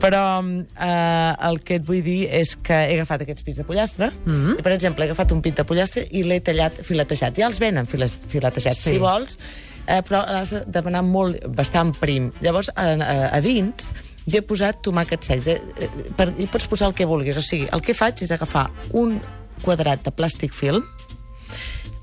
Però 0.00 0.22
eh, 0.44 1.48
el 1.48 1.60
que 1.64 1.78
et 1.80 1.86
vull 1.86 2.02
dir 2.04 2.26
és 2.30 2.56
que 2.62 2.76
he 2.88 2.96
agafat 2.98 3.24
aquests 3.24 3.46
pits 3.46 3.62
de 3.62 3.64
pollastre, 3.64 4.10
mm. 4.10 4.32
-hmm. 4.32 4.58
i, 4.58 4.62
per 4.62 4.72
exemple, 4.72 5.04
he 5.04 5.08
agafat 5.08 5.32
un 5.32 5.40
pit 5.42 5.56
de 5.56 5.64
pollastre 5.64 6.06
i 6.10 6.22
l'he 6.22 6.40
tallat 6.40 6.72
filetejat. 6.82 7.38
Ja 7.38 7.46
els 7.46 7.58
venen 7.58 7.86
files, 7.86 8.18
filetejats, 8.28 8.82
Sí. 8.82 8.90
si 8.90 8.98
vols, 8.98 9.38
eh, 9.86 10.02
però 10.02 10.24
has 10.26 10.50
de 10.50 10.64
demanar 10.66 11.02
molt, 11.02 11.36
bastant 11.48 11.96
prim. 11.98 12.32
Llavors, 12.40 12.70
a, 12.74 12.92
a, 12.92 13.36
a 13.36 13.40
dins, 13.40 13.92
hi 14.26 14.36
he 14.36 14.42
posat 14.42 14.82
tomàquets 14.82 15.26
secs. 15.26 15.46
Eh? 15.46 15.60
Eh, 15.80 15.88
Per, 16.16 16.32
hi 16.36 16.46
pots 16.46 16.66
posar 16.66 16.88
el 16.88 16.94
que 16.94 17.06
vulguis. 17.06 17.36
O 17.36 17.42
sigui, 17.42 17.68
el 17.72 17.80
que 17.80 17.94
faig 17.94 18.22
és 18.22 18.30
agafar 18.30 18.70
un 18.92 19.20
quadrat 19.62 20.02
de 20.04 20.10
plàstic 20.10 20.52
film, 20.52 20.82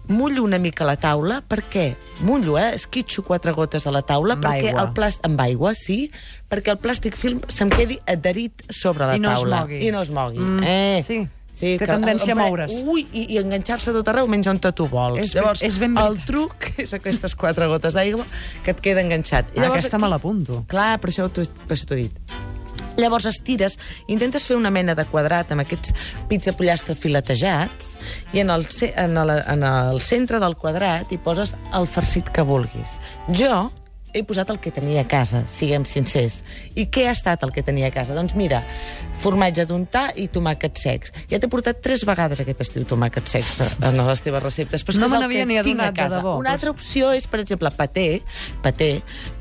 mullo 0.07 0.43
una 0.43 0.57
mica 0.59 0.85
la 0.85 0.95
taula, 0.97 1.41
perquè 1.47 1.95
mullo, 2.21 2.57
eh? 2.59 2.73
Esquitxo 2.75 3.23
quatre 3.23 3.51
gotes 3.53 3.87
a 3.87 3.91
la 3.91 4.01
taula, 4.01 4.35
Amb 4.35 4.43
perquè 4.45 4.71
aigua. 4.73 4.81
el 4.87 4.91
plàstic... 4.97 5.25
Amb 5.29 5.39
aigua, 5.45 5.73
sí, 5.75 6.11
perquè 6.49 6.73
el 6.75 6.79
plàstic 6.83 7.15
film 7.19 7.41
se'm 7.47 7.69
quedi 7.73 7.99
adherit 8.05 8.63
sobre 8.69 9.07
la 9.07 9.15
I 9.15 9.19
no 9.23 9.31
es 9.31 9.39
taula. 9.39 9.61
mogui. 9.61 9.79
I 9.87 9.91
no 9.91 10.01
es 10.01 10.11
mogui. 10.11 10.39
Mm, 10.39 10.63
eh? 10.63 11.01
sí. 11.05 11.23
Sí, 11.53 11.75
Té 11.77 11.85
tendència 11.85 12.33
a 12.33 12.35
moure's. 12.35 12.79
Ui, 12.89 13.03
i, 13.13 13.27
i 13.35 13.37
enganxar-se 13.37 13.91
tot 13.93 14.07
arreu 14.09 14.25
menys 14.25 14.47
on 14.49 14.57
tu 14.57 14.87
vols. 14.89 15.19
És 15.21 15.35
Llavors, 15.35 15.61
és 15.61 15.77
ben 15.77 15.93
el 16.01 16.17
truc 16.25 16.71
és 16.81 16.95
aquestes 16.97 17.35
quatre 17.37 17.67
gotes 17.69 17.93
d'aigua 17.93 18.25
que 18.65 18.73
et 18.73 18.81
queda 18.81 19.05
enganxat. 19.05 19.53
I 19.53 19.59
Ah, 19.59 19.67
llavors 19.67 19.85
aquesta 19.85 19.99
me 20.01 20.09
l'apunto. 20.09 20.63
Clar, 20.67 20.97
per 20.99 21.11
això 21.13 21.29
t'ho 21.29 21.45
he 21.45 22.01
dit. 22.07 22.52
Llavors 22.97 23.25
estires, 23.29 23.77
intentes 24.07 24.45
fer 24.45 24.57
una 24.57 24.71
mena 24.73 24.93
de 24.97 25.05
quadrat 25.09 25.51
amb 25.53 25.65
aquests 25.65 25.93
pits 26.29 26.49
de 26.49 26.55
pollastre 26.57 26.95
filetejats 26.95 27.95
i 28.33 28.43
en 28.43 28.53
el, 28.53 28.67
en 28.93 29.17
el, 29.17 29.37
en 29.55 29.63
el 29.69 30.01
centre 30.01 30.41
del 30.43 30.57
quadrat 30.59 31.11
hi 31.11 31.21
poses 31.21 31.55
el 31.73 31.89
farcit 31.89 32.29
que 32.33 32.45
vulguis. 32.45 32.99
Jo 33.33 33.71
he 34.13 34.21
posat 34.23 34.51
el 34.53 34.59
que 34.61 34.71
tenia 34.71 35.01
a 35.01 35.07
casa, 35.09 35.41
siguem 35.49 35.87
sincers. 35.89 36.43
I 36.77 36.85
què 36.93 37.07
ha 37.09 37.13
estat 37.15 37.43
el 37.45 37.51
que 37.53 37.63
tenia 37.65 37.89
a 37.89 37.93
casa? 37.93 38.13
Doncs 38.13 38.35
mira, 38.37 38.61
formatge 39.23 39.65
d'untar 39.69 40.05
i 40.21 40.27
tomàquets 40.31 40.85
secs. 40.85 41.13
Ja 41.31 41.39
t'he 41.41 41.49
portat 41.49 41.81
tres 41.83 42.05
vegades 42.05 42.43
aquest 42.43 42.61
estiu 42.67 42.85
tomàquets 42.89 43.33
secs 43.33 43.79
en 43.81 43.97
les 43.97 44.23
teves 44.23 44.45
receptes. 44.45 44.85
Però 44.85 45.01
No 45.01 45.09
me 45.09 45.23
n'havia 45.23 45.47
ni 45.49 45.57
adonat, 45.57 45.97
de 45.97 46.09
debò. 46.13 46.37
Una 46.37 46.53
altra 46.53 46.71
opció 46.71 47.09
és, 47.17 47.25
per 47.27 47.41
exemple, 47.41 47.73
paté, 47.73 48.21
paté, 48.61 48.91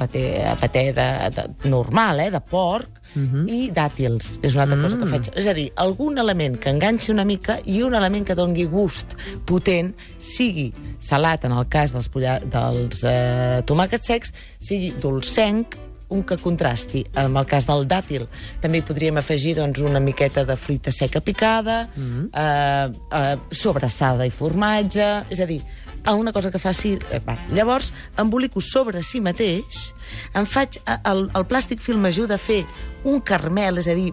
paté, 0.01 0.25
paté 0.61 0.89
de, 0.97 1.09
de, 1.37 1.47
normal, 1.69 2.25
eh, 2.25 2.31
de 2.33 2.41
porc, 2.41 3.02
Mhm. 3.14 3.49
i 3.49 3.71
dàtils. 3.71 4.38
És 4.42 4.54
una 4.54 4.64
altra 4.64 4.81
cosa 4.81 4.97
que 4.99 5.07
faig. 5.07 5.31
És 5.37 5.47
a 5.47 5.54
dir, 5.54 5.71
algun 5.76 6.19
element 6.19 6.59
que 6.59 6.71
enganxi 6.71 7.12
una 7.12 7.25
mica 7.25 7.59
i 7.64 7.83
un 7.83 7.95
element 7.95 8.26
que 8.26 8.35
dongui 8.35 8.64
gust 8.64 9.16
potent, 9.45 9.95
sigui 10.19 10.73
salat, 10.99 11.45
en 11.45 11.52
el 11.52 11.69
cas 11.69 11.92
dels, 11.92 12.09
polla, 12.09 12.38
dels 12.40 13.04
eh, 13.04 13.62
tomàquets 13.66 14.07
secs, 14.07 14.33
sigui 14.59 14.92
dolcenc, 15.00 15.76
un 16.12 16.23
que 16.23 16.37
contrasti. 16.37 17.04
En 17.16 17.37
el 17.37 17.47
cas 17.49 17.66
del 17.66 17.87
dàtil 17.88 18.26
també 18.62 18.81
hi 18.81 18.87
podríem 18.87 19.19
afegir 19.21 19.57
doncs, 19.59 19.81
una 19.81 20.00
miqueta 20.00 20.45
de 20.45 20.57
fruita 20.61 20.92
seca 20.92 21.21
picada, 21.21 21.88
mm 21.97 22.02
-hmm. 22.02 22.28
eh, 22.33 22.92
eh, 23.19 23.37
sobrassada 23.50 24.26
i 24.26 24.31
formatge... 24.31 25.25
És 25.31 25.40
a 25.40 25.47
dir, 25.47 25.62
a 26.05 26.15
una 26.15 26.33
cosa 26.33 26.51
que 26.51 26.59
faci... 26.59 26.99
Eh, 27.11 27.21
va. 27.27 27.37
Llavors, 27.55 27.93
embolico 28.19 28.61
sobre 28.61 29.03
si 29.03 29.21
mateix, 29.21 29.95
em 30.35 30.47
faig... 30.47 30.81
eh, 30.87 30.99
El, 31.09 31.29
el 31.35 31.45
plàstic 31.49 31.81
film 31.81 32.03
m'ajuda 32.03 32.35
a 32.37 32.43
fer 32.43 32.65
un 33.05 33.21
carmel, 33.21 33.79
és 33.79 33.89
a 33.89 33.95
dir, 33.95 34.13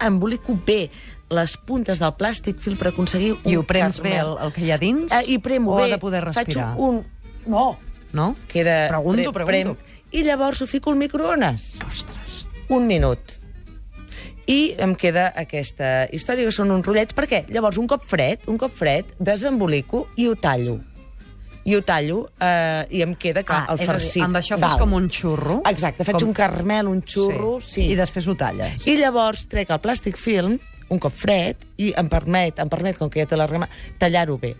embolico 0.00 0.56
bé 0.66 0.90
les 1.30 1.56
puntes 1.62 2.00
del 2.02 2.10
plàstic 2.18 2.58
film 2.58 2.78
per 2.80 2.88
aconseguir 2.90 3.34
un 3.36 3.44
I 3.52 3.56
ho 3.56 3.62
prens 3.62 4.00
bé 4.02 4.16
carmel. 4.16 4.32
el, 4.40 4.46
el 4.48 4.52
que 4.56 4.64
hi 4.66 4.70
ha 4.74 4.78
dins? 4.82 5.12
Eh, 5.12 5.24
I 5.36 5.38
premo 5.38 5.76
o 5.76 5.82
bé. 5.82 5.90
de 5.92 5.98
poder 6.02 6.24
respirar? 6.24 6.72
Faig 6.74 6.80
un... 6.82 7.04
No, 7.46 7.78
No? 8.12 8.34
queda... 8.50 8.88
Pregunto, 8.88 9.32
pregunto. 9.32 9.76
I 10.10 10.24
llavors 10.26 10.60
ho 10.62 10.66
fico 10.66 10.90
al 10.90 10.96
microones. 10.98 11.76
Ostres. 11.86 12.40
Un 12.68 12.88
minut. 12.88 13.20
I 14.50 14.74
em 14.82 14.96
queda 14.98 15.28
aquesta 15.38 16.08
història, 16.10 16.48
que 16.48 16.50
són 16.50 16.72
uns 16.74 16.82
rotllets. 16.86 17.14
Per 17.14 17.28
què? 17.30 17.44
Llavors, 17.54 17.78
un 17.78 17.86
cop 17.86 18.02
fred, 18.02 18.42
un 18.50 18.58
cop 18.58 18.72
fred, 18.74 19.06
desembolico 19.22 20.08
i 20.18 20.26
ho 20.26 20.34
tallo. 20.34 20.80
I 21.64 21.74
ho 21.76 21.82
tallo 21.84 22.22
eh, 22.40 22.86
i 22.90 23.02
em 23.04 23.14
queda, 23.20 23.42
clar, 23.44 23.66
el 23.68 23.74
Ah, 23.74 23.74
és 23.74 23.80
a 23.80 23.84
dir, 23.84 23.90
farcit. 23.92 24.22
amb 24.24 24.36
això 24.40 24.58
fas 24.58 24.76
com 24.80 24.92
un 24.96 25.10
xurro. 25.12 25.60
Exacte, 25.68 26.04
faig 26.04 26.16
Com- 26.18 26.28
un 26.28 26.34
caramel, 26.34 26.88
un 26.88 27.02
xurro, 27.04 27.58
sí. 27.60 27.90
I 27.92 27.96
després 27.98 28.26
ho 28.28 28.34
talles. 28.34 28.86
I 28.88 28.96
llavors 28.96 29.46
trec 29.50 29.70
el 29.70 29.80
plàstic 29.84 30.16
film, 30.16 30.58
un 30.90 30.98
cop 30.98 31.12
fred, 31.14 31.56
i 31.78 31.92
em 31.96 32.08
permet, 32.08 32.58
em 32.58 32.68
permet 32.68 32.96
com 32.98 33.10
que 33.10 33.20
ja 33.20 33.26
té 33.30 33.36
la 33.36 33.46
rema, 33.46 33.68
tallar-ho 33.98 34.38
bé. 34.38 34.56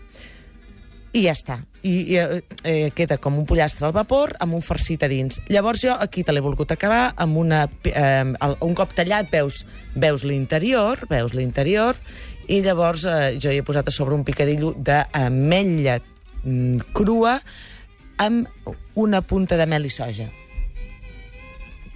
I 1.13 1.25
ja 1.25 1.33
està. 1.35 1.57
I, 1.83 2.13
i 2.13 2.15
eh, 2.21 2.41
eh, 2.63 2.91
queda 2.95 3.17
com 3.19 3.35
un 3.35 3.43
pollastre 3.49 3.83
al 3.89 3.91
vapor 3.91 4.35
amb 4.39 4.53
un 4.55 4.61
farcit 4.63 5.01
a 5.03 5.09
dins. 5.11 5.41
Llavors 5.51 5.81
jo 5.83 5.91
aquí 5.99 6.23
te 6.23 6.31
l'he 6.31 6.39
volgut 6.39 6.71
acabar 6.71 7.09
amb 7.17 7.35
una... 7.41 7.65
Eh, 7.83 8.31
el- 8.31 8.55
un 8.61 8.75
cop 8.77 8.93
tallat 8.95 9.27
veus, 9.33 9.65
veus 9.95 10.23
l'interior, 10.23 11.01
veus 11.09 11.33
l'interior, 11.33 11.97
i 12.47 12.61
llavors 12.63 13.03
eh, 13.03 13.35
jo 13.43 13.51
hi 13.51 13.59
he 13.59 13.63
posat 13.67 13.89
a 13.89 13.91
sobre 13.91 14.15
un 14.15 14.23
picadillo 14.23 14.71
d'ametlla 14.77 15.99
crua 16.93 17.39
amb 18.21 18.47
una 18.95 19.21
punta 19.21 19.57
de 19.57 19.65
mel 19.69 19.85
i 19.85 19.93
soja. 19.93 20.29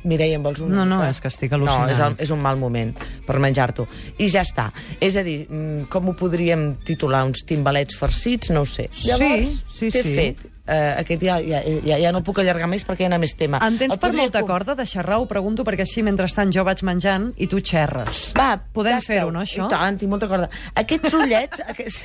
Mireia, 0.05 0.37
en 0.37 0.43
vols 0.45 0.61
una 0.61 0.83
No, 0.83 0.85
no, 0.85 0.99
és 1.09 1.19
que 1.21 1.29
estic 1.31 1.53
al·lucinant. 1.55 1.87
No, 1.87 1.93
és, 1.93 1.99
el, 1.99 2.15
és 2.21 2.31
un 2.33 2.41
mal 2.41 2.59
moment 2.61 2.93
per 3.25 3.39
menjar-t'ho. 3.41 3.87
I 4.21 4.29
ja 4.29 4.43
està. 4.45 4.67
És 5.01 5.17
a 5.17 5.23
dir, 5.25 5.47
mm, 5.49 5.87
com 5.89 6.11
ho 6.11 6.13
podríem 6.17 6.75
titular? 6.85 7.23
Uns 7.25 7.41
timbalets 7.49 7.97
farcits? 7.97 8.53
No 8.53 8.61
ho 8.61 8.69
sé. 8.69 8.89
Sí, 8.93 9.09
Llavors, 9.09 9.63
sí, 9.73 9.89
què 9.89 10.03
he 10.03 10.05
sí. 10.05 10.15
fet? 10.19 10.45
Uh, 10.65 10.95
aquest 10.97 11.21
ja, 11.21 11.35
ja, 11.45 11.59
ja, 11.85 11.97
ja 12.01 12.09
no 12.09 12.23
puc 12.25 12.39
allargar 12.41 12.65
més 12.65 12.81
perquè 12.87 13.05
hi 13.05 13.13
ha 13.13 13.19
més 13.21 13.35
tema. 13.37 13.59
En 13.61 13.75
tens 13.77 13.99
per 14.01 14.09
molta 14.17 14.41
com- 14.41 14.49
corda 14.49 14.73
de 14.73 14.87
xerrar? 14.89 15.19
Ho 15.21 15.27
pregunto 15.29 15.61
perquè 15.67 15.85
així 15.85 16.01
mentrestant 16.01 16.49
jo 16.55 16.63
vaig 16.65 16.81
menjant 16.87 17.27
i 17.37 17.45
tu 17.45 17.59
xerres. 17.61 18.31
Va, 18.33 18.55
Podem 18.73 18.97
fer-ho, 19.05 19.29
no, 19.29 19.43
això? 19.45 19.67
I 19.67 19.69
tant, 19.69 19.99
tinc 20.01 20.09
molta 20.09 20.25
corda. 20.31 20.49
Aquests 20.73 21.13
rotllets, 21.13 21.61
aquests, 21.71 21.99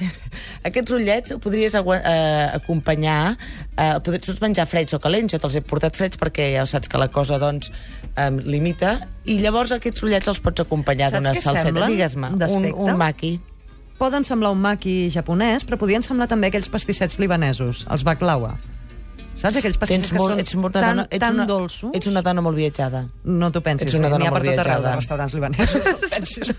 aquests 0.69 0.93
rotllets 0.93 1.39
podries 1.41 1.79
eh, 1.81 2.51
acompanyar, 2.61 3.39
eh, 3.81 3.95
podries 4.05 4.45
menjar 4.45 4.69
freds 4.69 4.93
o 4.93 5.01
calents, 5.01 5.33
jo 5.33 5.41
te'ls 5.41 5.57
he 5.57 5.65
portat 5.65 5.97
freds 5.97 6.21
perquè 6.21 6.53
ja 6.59 6.67
saps 6.69 6.93
que 6.93 7.01
la 7.01 7.09
cosa, 7.09 7.41
doncs, 7.41 7.73
eh, 8.13 8.29
limita, 8.45 8.99
i 9.25 9.39
llavors 9.41 9.73
aquests 9.73 10.05
rotllets 10.05 10.29
els 10.35 10.45
pots 10.45 10.67
acompanyar 10.67 11.15
d'una 11.17 11.33
salseta. 11.33 11.89
Digues-me, 11.89 12.35
un, 12.53 12.69
un 12.77 13.01
maqui. 13.01 13.39
Poden 14.01 14.25
semblar 14.25 14.55
un 14.55 14.63
maqui 14.65 15.11
japonès, 15.13 15.67
però 15.69 15.77
podien 15.77 16.01
semblar 16.01 16.25
també 16.31 16.49
aquells 16.49 16.71
pastissets 16.73 17.19
libanesos, 17.21 17.83
els 17.93 18.01
baklawa. 18.09 18.55
Saps? 19.41 19.57
Aquells 19.57 19.79
pastissets 19.81 20.11
Tens 20.11 20.21
molt, 20.21 20.35
que 20.37 20.45
ets, 20.45 20.53
són 20.53 20.61
molt 20.67 20.77
una 20.77 20.83
tan, 20.85 20.99
dona, 21.01 21.07
ets, 21.09 21.23
tan 21.23 21.39
una, 21.39 21.47
dolços. 21.49 21.95
ets 21.97 22.11
una 22.11 22.23
dona 22.27 22.43
molt 22.45 22.59
viatjada. 22.61 23.05
No 23.25 23.49
t'ho 23.55 23.63
pensis, 23.65 23.89
ets 23.89 23.97
una 23.97 24.11
eh? 24.11 24.13
dona 24.13 24.25
n'hi 24.25 24.29
ha 24.29 24.35
per 24.35 24.43
molt 24.43 24.51
tot 24.51 24.63
arreu 24.65 24.75
de 24.75 24.83
viatjada. 24.83 24.97
restaurants 25.01 25.35
libanesos. 25.39 25.81
No 25.91 26.09
pensis. 26.11 26.53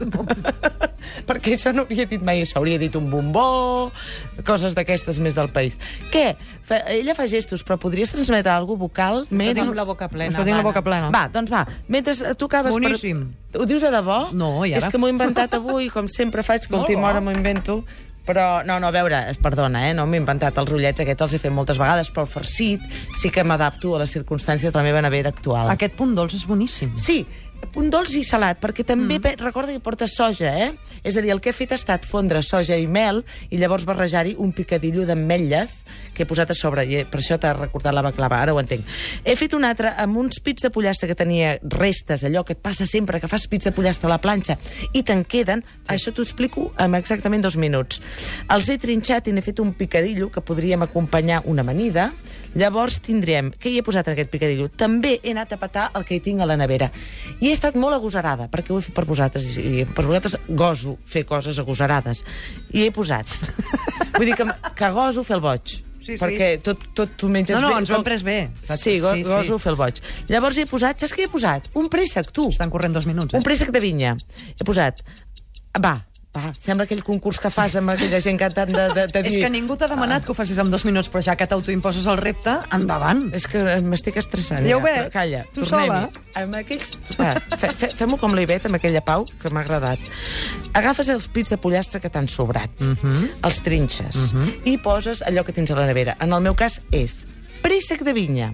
Perquè 1.28 1.58
jo 1.60 1.72
no 1.76 1.84
hauria 1.86 2.06
dit 2.10 2.22
mai 2.26 2.42
això, 2.44 2.60
hauria 2.60 2.80
dit 2.82 2.96
un 2.98 3.08
bombó, 3.12 3.92
coses 4.48 4.76
d'aquestes 4.78 5.20
més 5.22 5.36
del 5.38 5.50
país. 5.54 5.78
Què? 6.14 6.36
Fa, 6.68 6.82
ella 6.94 7.16
fa 7.18 7.26
gestos, 7.30 7.66
però 7.68 7.78
podries 7.82 8.14
transmetre 8.14 8.54
alguna 8.54 8.80
cosa 8.80 8.82
vocal? 8.82 9.24
Més 9.30 9.58
amb 9.62 9.76
la 9.78 9.86
boca 9.86 10.08
plena. 10.10 10.42
Tinc 10.46 10.58
la 10.58 10.66
boca 10.66 10.84
plena. 10.86 11.10
Va, 11.14 11.26
doncs 11.34 11.52
va. 11.52 11.66
Mentre 11.92 12.16
tu 12.40 12.48
acabes 12.50 12.74
Boníssim. 12.74 13.26
per... 13.52 13.62
Ho 13.62 13.66
dius 13.68 13.84
de 13.84 13.92
debò? 13.92 14.22
No, 14.32 14.54
i 14.64 14.72
ara? 14.72 14.80
És 14.80 14.88
que 14.94 15.02
m'ho 15.02 15.10
he 15.10 15.14
inventat 15.14 15.58
avui, 15.58 15.90
com 15.92 16.08
sempre 16.08 16.46
faig, 16.48 16.66
que 16.70 16.74
Molt 16.74 16.88
última 16.88 17.10
hora 17.10 17.22
m'ho 17.22 17.34
invento. 17.36 17.82
Però, 18.26 18.62
no, 18.64 18.78
no, 18.80 18.92
a 18.92 18.94
veure, 18.94 19.24
es 19.32 19.40
perdona, 19.42 19.88
eh? 19.90 19.94
No 19.98 20.06
m'he 20.06 20.20
inventat 20.22 20.58
els 20.62 20.70
rotllets, 20.70 21.02
aquests 21.02 21.26
els 21.26 21.36
he 21.36 21.40
fet 21.42 21.54
moltes 21.54 21.80
vegades, 21.82 22.12
però 22.14 22.28
el 22.28 22.30
farcit 22.30 22.84
sí 23.18 23.32
que 23.34 23.44
m'adapto 23.44 23.96
a 23.98 24.04
les 24.04 24.14
circumstàncies 24.14 24.70
de 24.70 24.78
la 24.78 24.86
meva 24.86 25.02
nevera 25.02 25.34
actual. 25.34 25.72
Aquest 25.74 25.98
punt 25.98 26.14
dolç 26.18 26.38
és 26.38 26.46
boníssim. 26.50 26.94
Sí, 26.94 27.24
un 27.76 27.90
dolç 27.92 28.16
i 28.20 28.24
salat, 28.28 28.60
perquè 28.62 28.84
també 28.88 29.18
mm. 29.20 29.42
recorda 29.42 29.74
que 29.74 29.84
porta 29.84 30.08
soja, 30.10 30.52
eh? 30.58 30.72
És 31.04 31.18
a 31.18 31.24
dir, 31.24 31.32
el 31.34 31.42
que 31.42 31.52
he 31.52 31.56
fet 31.56 31.72
ha 31.74 31.80
estat 31.80 32.06
fondre 32.06 32.42
soja 32.46 32.76
i 32.78 32.88
mel 32.88 33.24
i 33.50 33.58
llavors 33.62 33.86
barrejar-hi 33.90 34.36
un 34.42 34.52
picadillo 34.54 35.06
d'ametlles 35.08 35.78
que 36.16 36.24
he 36.24 36.30
posat 36.30 36.52
a 36.54 36.58
sobre, 36.58 36.86
i 36.86 37.04
per 37.10 37.22
això 37.22 37.40
t'ha 37.42 37.54
recordat 37.58 37.96
la 37.96 38.04
baclava, 38.06 38.42
ara 38.42 38.54
ho 38.54 38.60
entenc. 38.62 38.86
He 39.24 39.36
fet 39.40 39.56
un 39.58 39.66
altre 39.68 39.94
amb 40.02 40.20
uns 40.22 40.42
pits 40.44 40.66
de 40.66 40.72
pollastre 40.74 41.10
que 41.10 41.18
tenia 41.18 41.56
restes, 41.64 42.26
allò 42.28 42.44
que 42.46 42.58
et 42.58 42.62
passa 42.62 42.86
sempre, 42.90 43.22
que 43.22 43.32
fas 43.32 43.48
pits 43.50 43.70
de 43.70 43.76
pollastre 43.76 44.10
a 44.10 44.14
la 44.14 44.22
planxa 44.22 44.58
i 44.94 45.04
te'n 45.08 45.24
queden, 45.26 45.64
sí. 45.64 45.88
això 45.96 46.14
t'ho 46.14 46.26
explico 46.28 46.70
en 46.82 46.96
exactament 47.00 47.46
dos 47.46 47.58
minuts. 47.58 48.02
Els 48.52 48.70
he 48.70 48.78
trinxat 48.82 49.30
i 49.30 49.36
n'he 49.36 49.46
fet 49.46 49.62
un 49.64 49.74
picadillo 49.78 50.30
que 50.30 50.44
podríem 50.46 50.86
acompanyar 50.86 51.42
una 51.46 51.66
amanida, 51.66 52.12
Llavors 52.58 52.98
tindrem... 53.04 53.52
Què 53.56 53.72
hi 53.72 53.78
he 53.80 53.84
posat 53.86 54.10
en 54.10 54.16
aquest 54.18 54.32
picadillo? 54.34 54.68
També 54.76 55.14
he 55.24 55.32
anat 55.32 55.54
a 55.56 55.60
petar 55.62 55.86
el 55.96 56.04
que 56.08 56.18
hi 56.18 56.24
tinc 56.24 56.42
a 56.44 56.48
la 56.50 56.58
nevera. 56.60 56.90
I 57.40 57.48
he 57.50 57.54
estat 57.56 57.78
molt 57.80 57.96
agosarada, 57.96 58.50
perquè 58.52 58.74
ho 58.74 58.80
he 58.82 58.84
fet 58.84 58.96
per 58.98 59.06
vosaltres, 59.08 59.46
i 59.62 59.86
per 59.88 60.04
vosaltres 60.10 60.36
goso 60.50 60.98
fer 61.08 61.24
coses 61.30 61.60
agosarades. 61.64 62.26
I 62.76 62.88
he 62.88 62.92
posat... 62.96 63.32
Vull 64.18 64.28
dir 64.28 64.36
que, 64.36 64.46
que 64.76 64.90
goso 64.92 65.24
fer 65.24 65.38
el 65.40 65.46
boig. 65.46 65.78
Sí, 66.02 66.16
sí. 66.16 66.18
perquè 66.18 66.56
tot, 66.66 66.82
tot 66.98 67.12
tu 67.16 67.28
menges 67.30 67.54
No, 67.56 67.62
no, 67.62 67.76
bé. 67.76 67.82
ens 67.84 67.92
ho 67.94 67.96
hem 68.00 68.04
pres 68.04 68.24
bé, 68.26 68.38
saps? 68.66 68.82
Sí, 68.82 68.96
go, 69.00 69.12
Sí, 69.14 69.22
sí. 69.22 69.30
goso 69.30 69.60
fer 69.62 69.70
el 69.76 69.78
boig. 69.80 70.00
Llavors 70.34 70.58
hi 70.58 70.66
he 70.66 70.70
posat... 70.70 71.00
Saps 71.06 71.14
què 71.16 71.28
he 71.28 71.32
posat? 71.32 71.70
Un 71.78 71.88
préssec, 71.94 72.32
tu. 72.34 72.48
Estan 72.52 72.74
corrent 72.74 72.96
dos 72.98 73.06
minuts, 73.06 73.36
eh? 73.36 73.38
Un 73.40 73.46
préssec 73.46 73.70
de 73.72 73.80
vinya. 73.84 74.16
He 74.58 74.66
posat... 74.68 75.04
Va, 75.78 75.94
va, 76.36 76.54
sembla 76.64 76.86
aquell 76.88 77.02
concurs 77.04 77.40
que 77.44 77.50
fas 77.52 77.74
amb 77.76 77.92
aquella 77.92 78.20
gent 78.24 78.38
que 78.40 78.48
t'han 78.56 78.70
de, 78.72 78.86
de, 78.96 79.04
de 79.12 79.22
dir... 79.26 79.32
És 79.34 79.38
que 79.44 79.50
ningú 79.52 79.76
t'ha 79.76 79.90
demanat 79.92 80.24
que 80.24 80.32
ho 80.32 80.36
facis 80.38 80.58
en 80.64 80.70
dos 80.72 80.86
minuts, 80.88 81.10
però 81.12 81.20
ja 81.26 81.36
que 81.36 81.44
t'autoimposes 81.50 82.06
el 82.08 82.18
repte, 82.22 82.54
endavant. 82.72 83.26
És 83.36 83.48
que 83.52 83.60
m'estic 83.84 84.16
estressant. 84.22 84.64
Ja 84.68 84.78
ho 84.78 84.82
veig. 84.84 85.10
Calla, 85.12 85.42
Tu 85.52 85.66
tornem-hi. 85.66 85.90
sola. 85.90 86.00
Amb 86.40 86.56
aquells... 86.62 86.94
Va, 87.20 87.34
fe, 87.60 87.70
fe, 87.76 87.90
Fem-ho 88.00 88.16
com 88.22 88.32
la 88.38 88.46
Ivet, 88.46 88.66
amb 88.70 88.80
aquella 88.80 89.02
pau, 89.04 89.26
que 89.42 89.52
m'ha 89.52 89.66
agradat. 89.66 90.00
Agafes 90.80 91.12
els 91.12 91.28
pits 91.28 91.52
de 91.52 91.60
pollastre 91.60 92.00
que 92.00 92.10
t'han 92.10 92.30
sobrat, 92.32 92.72
Mhm. 92.80 93.28
els 93.44 93.60
trinxes, 93.66 94.32
i 94.64 94.78
poses 94.80 95.22
allò 95.28 95.44
que 95.44 95.52
tens 95.52 95.72
a 95.72 95.76
la 95.76 95.86
nevera. 95.90 96.16
En 96.24 96.32
el 96.32 96.40
meu 96.48 96.56
cas 96.56 96.80
és 96.96 97.26
préssec 97.62 98.02
de 98.08 98.14
vinya. 98.16 98.54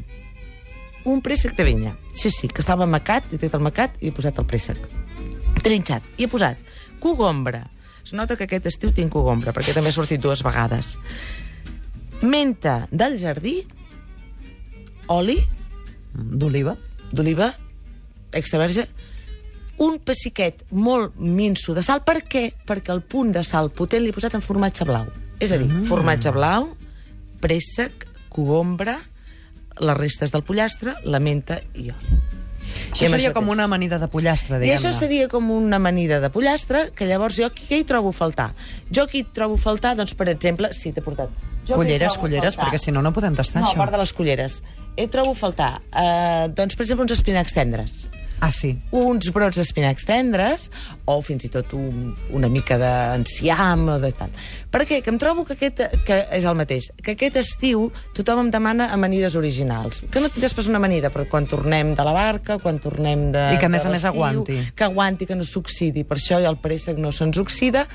Un 1.05 1.21
préssec 1.21 1.53
de 1.55 1.63
vinya. 1.63 1.93
Sí, 2.13 2.31
sí, 2.33 2.49
que 2.49 2.59
estava 2.65 2.85
macat, 2.89 3.29
he 3.31 3.37
tret 3.37 3.53
el 3.53 3.61
macat 3.63 3.93
i 4.01 4.09
he 4.09 4.11
posat 4.11 4.41
el 4.41 4.45
préssec. 4.49 4.81
Trinxat. 5.63 6.03
I 6.17 6.25
he 6.25 6.27
posat 6.31 6.57
cogombra. 7.03 7.65
Es 8.03 8.13
nota 8.15 8.37
que 8.39 8.47
aquest 8.47 8.69
estiu 8.71 8.93
tinc 8.95 9.11
cogombra, 9.13 9.53
perquè 9.55 9.75
també 9.75 9.91
ha 9.91 9.97
sortit 9.97 10.21
dues 10.23 10.43
vegades. 10.45 10.95
Menta 12.21 12.85
del 12.91 13.17
jardí, 13.21 13.59
oli 15.07 15.37
D'oliva. 16.17 16.73
d'oliva 17.11 17.51
extra 18.33 18.59
verge, 18.59 18.87
un 19.77 19.99
pessiquet 20.01 20.63
molt 20.71 21.15
minso 21.17 21.75
de 21.77 21.83
sal. 21.85 22.01
Per 22.03 22.23
què? 22.25 22.49
Perquè 22.67 22.93
el 22.93 23.03
punt 23.05 23.31
de 23.35 23.43
sal 23.45 23.69
potent 23.71 24.03
l'he 24.03 24.15
posat 24.15 24.35
en 24.37 24.43
formatge 24.45 24.87
blau. 24.89 25.07
És 25.39 25.53
a 25.53 25.59
dir, 25.61 25.69
mm. 25.69 25.85
formatge 25.89 26.33
blau, 26.33 26.71
préssec, 27.43 28.07
cogombra, 28.33 28.97
les 29.77 29.97
restes 29.97 30.33
del 30.33 30.43
pollastre, 30.43 30.97
la 31.05 31.21
menta 31.21 31.61
i 31.77 31.91
oli. 31.93 32.26
I 32.87 32.91
Això 32.93 33.09
seria 33.09 33.29
això 33.29 33.33
com 33.33 33.49
una 33.49 33.63
amanida 33.65 33.99
de 33.99 34.07
pollastre, 34.07 34.57
I 34.57 34.59
diguem-ne. 34.61 34.77
això 34.79 34.93
seria 34.97 35.27
com 35.27 35.49
una 35.51 35.75
amanida 35.77 36.19
de 36.19 36.29
pollastre, 36.29 36.91
que 36.95 37.05
llavors 37.05 37.35
jo 37.37 37.49
què 37.53 37.81
hi 37.81 37.83
trobo 37.83 38.09
a 38.09 38.13
faltar? 38.13 38.51
Jo 38.91 39.03
aquí 39.03 39.19
hi 39.19 39.27
trobo 39.33 39.55
a 39.55 39.57
faltar, 39.57 39.95
doncs, 39.97 40.13
per 40.15 40.29
exemple, 40.29 40.71
sí, 40.73 40.91
t'he 40.91 41.01
portat. 41.01 41.29
Jo 41.67 41.75
què 41.75 41.81
Culleres, 41.83 42.15
a 42.15 42.19
culleres, 42.19 42.55
faltar? 42.55 42.71
perquè 42.71 42.79
si 42.79 42.91
no, 42.95 43.01
no 43.01 43.11
podem 43.13 43.35
tastar 43.35 43.61
No, 43.61 43.67
a 43.67 43.71
això. 43.71 43.77
part 43.77 43.91
de 43.91 43.97
les 43.97 44.13
culleres. 44.13 44.61
Hi 44.97 45.07
trobo 45.07 45.31
a 45.31 45.35
faltar, 45.35 45.81
eh, 45.91 46.47
doncs, 46.55 46.75
per 46.75 46.83
exemple, 46.85 47.03
uns 47.03 47.11
espinacs 47.11 47.53
tendres 47.53 48.07
Ah, 48.39 48.51
sí. 48.51 48.75
uns 48.93 49.31
brots 49.33 49.57
d'espinacs 49.57 50.05
tendres 50.05 50.67
o 51.09 51.17
fins 51.25 51.47
i 51.47 51.49
tot 51.49 51.73
un, 51.73 52.11
una 52.37 52.49
mica 52.53 52.77
d'enciam 52.77 53.87
o 53.95 53.97
de 54.03 54.11
tal. 54.13 54.33
Per 54.71 54.83
què? 54.85 54.99
Que 55.01 55.09
em 55.13 55.17
trobo 55.21 55.45
que 55.47 55.55
aquest 55.57 55.81
que 56.05 56.19
és 56.35 56.45
el 56.45 56.57
mateix, 56.59 56.91
que 57.03 57.15
aquest 57.15 57.39
estiu 57.41 57.87
tothom 58.17 58.45
em 58.45 58.51
demana 58.53 58.91
amanides 58.93 59.37
originals. 59.39 60.03
Que 60.13 60.21
no 60.21 60.29
tindràs 60.33 60.55
pas 60.57 60.69
una 60.69 60.81
amanida, 60.81 61.11
però 61.13 61.25
quan 61.29 61.49
tornem 61.49 61.95
de 61.97 62.05
la 62.05 62.13
barca, 62.15 62.59
quan 62.61 62.81
tornem 62.83 63.29
de 63.33 63.47
I 63.55 63.61
que, 63.61 63.69
a 63.69 63.73
més 63.73 63.87
a 63.87 63.93
més, 63.93 64.05
aguanti. 64.05 64.59
Que 64.77 64.85
aguanti, 64.85 65.25
que 65.29 65.37
no 65.37 65.47
s'oxidi. 65.47 66.05
Per 66.07 66.19
això 66.19 66.41
el 66.43 66.61
préssec 66.61 67.01
no 67.01 67.11
se'ns 67.15 67.39
oxida. 67.41 67.87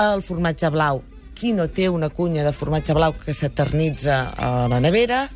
El 0.00 0.22
formatge 0.26 0.70
blau, 0.74 1.02
qui 1.34 1.52
no 1.54 1.68
té 1.70 1.88
una 1.90 2.10
cunya 2.14 2.46
de 2.46 2.54
formatge 2.54 2.94
blau 2.94 3.14
que 3.18 3.34
s'eternitza 3.34 4.20
a 4.38 4.52
la 4.70 4.80
nevera, 4.82 5.26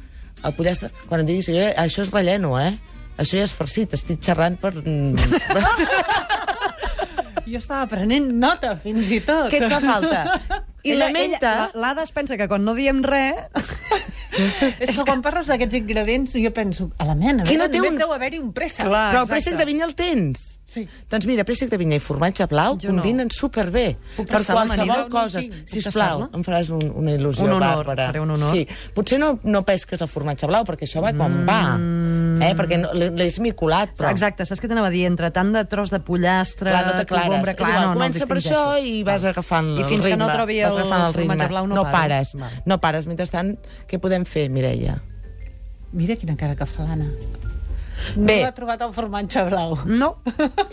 el 0.45 0.54
pollastre... 0.54 0.92
Quan 1.09 1.23
em 1.23 1.28
diguis, 1.28 1.49
això 1.50 2.04
és 2.04 2.12
relleno, 2.14 2.54
eh? 2.61 2.76
Això 3.18 3.34
ja 3.40 3.48
és 3.48 3.54
farcit, 3.58 3.90
estic 3.98 4.22
xerrant 4.22 4.54
per... 4.62 4.70
mm, 4.78 5.18
Jo 7.48 7.56
estava 7.62 7.87
prenent 7.88 8.26
nota, 8.37 8.75
fins 8.82 9.08
i 9.16 9.22
tot. 9.25 9.48
Què 9.50 9.62
et 9.64 9.70
fa 9.72 9.78
falta? 9.80 10.37
I 10.84 10.92
la 10.98 11.06
menta... 11.14 11.52
ella- 11.64 11.80
L'Ada 11.80 12.02
es 12.04 12.12
pensa 12.12 12.37
que 12.37 12.44
quan 12.50 12.64
no 12.66 12.75
diem 12.76 13.00
res... 13.06 13.38
És 14.80 14.95
que 14.97 15.04
quan 15.04 15.23
parles 15.25 15.47
d'aquests 15.50 15.75
ingredients 15.80 16.37
jo 16.38 16.52
penso, 16.54 16.90
a 16.99 17.04
la 17.09 17.14
mena, 17.14 17.45
no 17.45 17.50
no 17.59 17.68
té 17.68 17.78
només 17.78 17.92
un- 17.92 17.99
deu 17.99 18.12
haver-hi 18.12 18.38
un 18.42 18.52
préssec. 18.52 18.87
Clar. 18.87 19.11
Però 19.12 19.25
el 19.25 19.28
exacte. 19.28 19.35
préssec 19.35 19.59
de 19.59 19.64
vinya 19.66 19.85
el 19.88 19.95
tens. 19.99 20.54
Sí. 20.68 20.83
Doncs 21.09 21.25
mira, 21.25 21.47
préssec 21.49 21.71
de 21.73 21.78
vinya 21.80 21.97
i 21.97 22.00
formatge 22.04 22.45
blau 22.47 22.75
Jo 22.76 22.90
no. 22.92 23.00
combinen 23.00 23.30
superbé. 23.33 23.97
Puc 24.18 24.26
per 24.28 24.42
qualsevol 24.45 24.87
No, 24.87 24.97
no 25.07 25.09
cosa. 25.09 25.40
Puc 25.40 25.54
Sisplau, 25.64 26.21
tastar-la? 26.21 26.28
em 26.37 26.42
faràs 26.45 26.68
un, 26.76 26.83
una 26.95 27.14
il·lusió 27.16 27.47
Un 27.47 27.54
honor, 27.54 27.87
bàrbara. 27.87 28.07
seré 28.11 28.21
un 28.21 28.30
honor. 28.35 28.50
Sí. 28.52 28.66
Potser 28.92 29.16
no, 29.18 29.38
no 29.45 29.62
pesques 29.64 30.02
el 30.04 30.09
formatge 30.12 30.47
blau, 30.47 30.66
perquè 30.68 30.85
això 30.85 31.00
va 31.00 31.14
quan 31.16 31.38
va. 31.49 31.78
Eh? 32.45 32.52
Perquè 32.54 32.76
no, 32.83 32.90
l'he 32.92 33.09
l'he 33.16 33.26
esmicolat, 33.33 33.95
però... 33.97 34.11
Exacte, 34.12 34.45
saps 34.45 34.61
què 34.61 34.68
t'anava 34.68 34.90
a 34.90 34.95
dir? 34.95 35.07
Entre 35.09 35.30
tant 35.33 35.54
de 35.57 35.64
tros 35.64 35.88
de 35.90 36.00
pollastre, 36.04 36.68
Clar, 36.71 36.85
no 36.85 36.92
t'aclares. 37.00 37.57
clar, 37.57 37.73
no, 37.73 37.80
no 37.80 37.88
el 37.88 37.97
comença 37.97 38.26
per 38.28 38.37
distingeixo. 38.37 38.68
això 38.76 38.85
i 38.85 39.02
vas 39.09 39.25
agafant 39.25 39.73
I 39.73 39.80
el 39.80 39.88
fins 39.88 40.04
ritme. 40.04 40.11
que 40.11 40.16
no 40.21 40.28
trobi 40.30 40.61
el 40.61 40.76
ritme. 40.76 41.14
formatge 41.25 41.49
blau 41.49 41.66
no, 41.66 41.80
no 41.80 41.85
pares. 41.90 42.37
No 42.68 42.78
pares. 42.78 43.07
Mentrestant, 43.09 43.57
què 43.88 43.99
podem 43.99 44.27
fer, 44.28 44.49
Mireia? 44.52 44.99
Mira 45.97 46.16
quina 46.20 46.37
cara 46.37 46.54
que 46.56 46.66
fa 46.68 46.85
l'Anna. 46.85 47.08
No 48.14 48.28
Bé. 48.28 48.37
ha 48.47 48.52
trobat 48.54 48.78
el 48.87 48.92
formatge 48.94 49.40
blau. 49.49 49.73
No, 49.90 50.12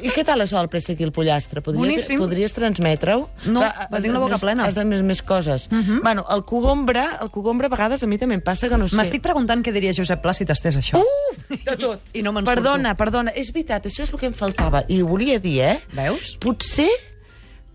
I 0.05 0.11
què 0.13 0.21
tal 0.27 0.43
això, 0.43 0.59
el 0.61 0.67
préssec 0.69 0.99
i 1.01 1.05
el 1.07 1.11
pollastre? 1.15 1.63
Podries, 1.65 1.79
Boníssim. 1.81 2.19
podries 2.21 2.53
transmetre-ho? 2.53 3.23
No, 3.49 3.63
però 3.65 4.01
tinc 4.03 4.13
la 4.13 4.19
boca 4.21 4.35
més- 4.35 4.43
plena. 4.45 4.67
Has 4.69 4.77
de 4.77 4.83
més, 4.85 5.01
més 5.01 5.23
coses. 5.25 5.65
Bueno, 6.03 6.25
el 6.29 6.43
cogombre, 6.45 7.01
el 7.25 7.31
cogombre 7.33 7.65
a 7.65 7.73
vegades 7.73 8.03
a 8.05 8.07
mi 8.11 8.19
també 8.21 8.37
em 8.37 8.43
passa 8.45 8.69
que 8.69 8.77
no 8.77 8.85
sé... 8.87 8.99
m'estic 8.99 9.23
preguntant 9.25 9.63
què 9.65 9.73
diria 9.73 9.95
Josep 9.97 10.21
Pla 10.21 10.35
si 10.37 10.45
tastés 10.45 10.77
això. 10.77 11.01
Uh, 11.01 11.57
de 11.65 11.75
tot. 11.81 12.13
I 12.13 12.21
no 12.21 12.31
me'n 12.35 12.45
Perdona, 12.45 12.93
perdona, 12.99 13.33
és 13.33 13.49
veritat, 13.55 13.89
això 13.89 14.05
és 14.05 14.13
el 14.13 14.21
que 14.21 14.29
em 14.29 14.37
faltava. 14.37 14.83
I 14.87 15.01
ho 15.01 15.09
volia 15.09 15.39
dir, 15.41 15.57
eh? 15.65 15.75
Veus? 15.97 16.35
Potser, 16.45 16.91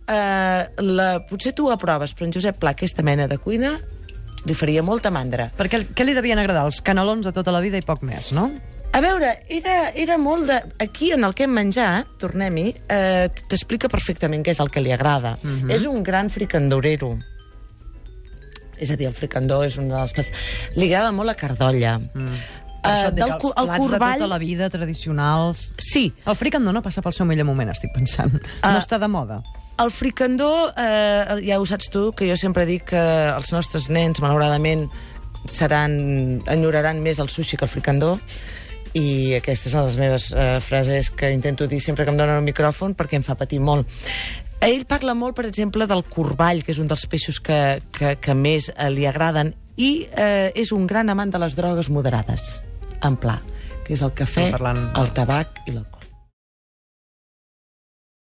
eh, 0.07 0.63
la, 0.79 1.11
potser 1.27 1.53
tu 1.59 1.67
ho 1.67 1.73
aproves, 1.75 2.15
però 2.15 2.31
en 2.31 2.39
Josep 2.39 2.63
Pla, 2.63 2.71
aquesta 2.79 3.03
mena 3.03 3.27
de 3.27 3.39
cuina, 3.43 3.75
li 4.47 4.57
faria 4.57 4.83
molta 4.83 5.13
mandra. 5.13 5.51
Perquè 5.57 5.85
què 5.95 6.07
li 6.07 6.17
devien 6.17 6.41
agradar? 6.41 6.65
Els 6.69 6.81
canelons 6.85 7.27
de 7.27 7.33
tota 7.37 7.53
la 7.55 7.63
vida 7.65 7.81
i 7.81 7.87
poc 7.87 8.05
més, 8.07 8.33
no? 8.37 8.51
A 8.91 9.01
veure, 9.05 9.37
era, 9.49 9.75
era 9.95 10.17
molt 10.19 10.49
de... 10.51 10.57
Aquí, 10.83 11.13
en 11.15 11.23
el 11.23 11.35
que 11.39 11.45
hem 11.47 11.53
menjat, 11.55 12.09
tornem-hi, 12.19 12.73
eh, 12.91 13.29
t'explica 13.47 13.91
perfectament 13.93 14.43
què 14.43 14.51
és 14.51 14.63
el 14.63 14.73
que 14.75 14.83
li 14.83 14.91
agrada. 14.91 15.37
Mhm. 15.45 15.71
És 15.71 15.87
un 15.87 16.03
gran 16.03 16.31
fricandorero. 16.31 17.13
És 18.81 18.91
a 18.91 18.97
dir, 18.97 19.07
el 19.07 19.15
fricandó 19.15 19.61
és 19.63 19.77
un 19.79 19.93
dels. 19.93 20.33
Li 20.75 20.89
agrada 20.89 21.13
molt 21.13 21.29
la 21.29 21.37
cardolla. 21.37 21.99
Mm. 22.01 22.41
Dic, 22.81 23.17
del, 23.19 23.33
els 23.37 23.45
el 23.51 23.67
plats 23.69 23.85
de 23.85 23.91
corball... 23.93 24.19
tota 24.23 24.29
la 24.31 24.39
vida, 24.41 24.71
tradicionals... 24.73 25.71
Sí, 25.79 26.09
El 26.25 26.37
fricandó 26.39 26.73
no 26.73 26.83
passa 26.83 27.03
pel 27.05 27.15
seu 27.17 27.29
millor 27.29 27.49
moment, 27.49 27.73
estic 27.75 27.93
pensant. 27.95 28.39
Ah. 28.63 28.75
No 28.75 28.81
està 28.81 29.01
de 29.03 29.09
moda. 29.11 29.41
El 29.81 29.93
fricandó, 29.93 30.71
eh, 30.77 31.41
ja 31.47 31.61
ho 31.61 31.67
saps 31.69 31.89
tu, 31.93 32.11
que 32.17 32.29
jo 32.29 32.37
sempre 32.41 32.67
dic 32.69 32.91
que 32.93 33.05
els 33.33 33.53
nostres 33.53 33.89
nens, 33.93 34.21
malauradament, 34.21 34.89
seran, 35.49 35.95
enyoraran 36.53 37.01
més 37.05 37.21
el 37.21 37.31
sushi 37.33 37.57
que 37.57 37.65
el 37.65 37.73
fricandó, 37.73 38.19
i 38.93 39.37
aquesta 39.39 39.71
és 39.71 39.75
una 39.75 39.85
de 39.85 39.89
les 39.89 39.99
meves 40.01 40.29
eh, 40.35 40.59
frases 40.65 41.11
que 41.15 41.31
intento 41.31 41.69
dir 41.71 41.81
sempre 41.81 42.05
que 42.05 42.13
em 42.13 42.19
donen 42.19 42.41
el 42.41 42.47
micròfon 42.47 42.97
perquè 42.99 43.21
em 43.21 43.27
fa 43.27 43.39
patir 43.39 43.61
molt. 43.63 43.89
Ell 44.61 44.85
parla 44.85 45.15
molt, 45.17 45.37
per 45.39 45.47
exemple, 45.49 45.87
del 45.89 46.03
corball, 46.05 46.65
que 46.67 46.75
és 46.75 46.81
un 46.83 46.91
dels 46.91 47.07
peixos 47.09 47.39
que, 47.41 47.81
que, 47.97 48.17
que 48.21 48.35
més 48.37 48.69
eh, 48.75 48.91
li 48.93 49.07
agraden, 49.09 49.55
i 49.81 50.07
eh, 50.13 50.51
és 50.53 50.75
un 50.77 50.85
gran 50.91 51.09
amant 51.09 51.31
de 51.33 51.41
les 51.41 51.57
drogues 51.57 51.89
moderades, 51.89 52.59
en 53.03 53.17
pla, 53.17 53.41
que 53.85 53.95
és 53.95 54.03
el 54.03 54.13
cafè, 54.13 54.51
parlant- 54.53 54.91
el 54.99 55.13
tabac 55.17 55.63
i 55.67 55.73
l'alcohol. 55.73 56.00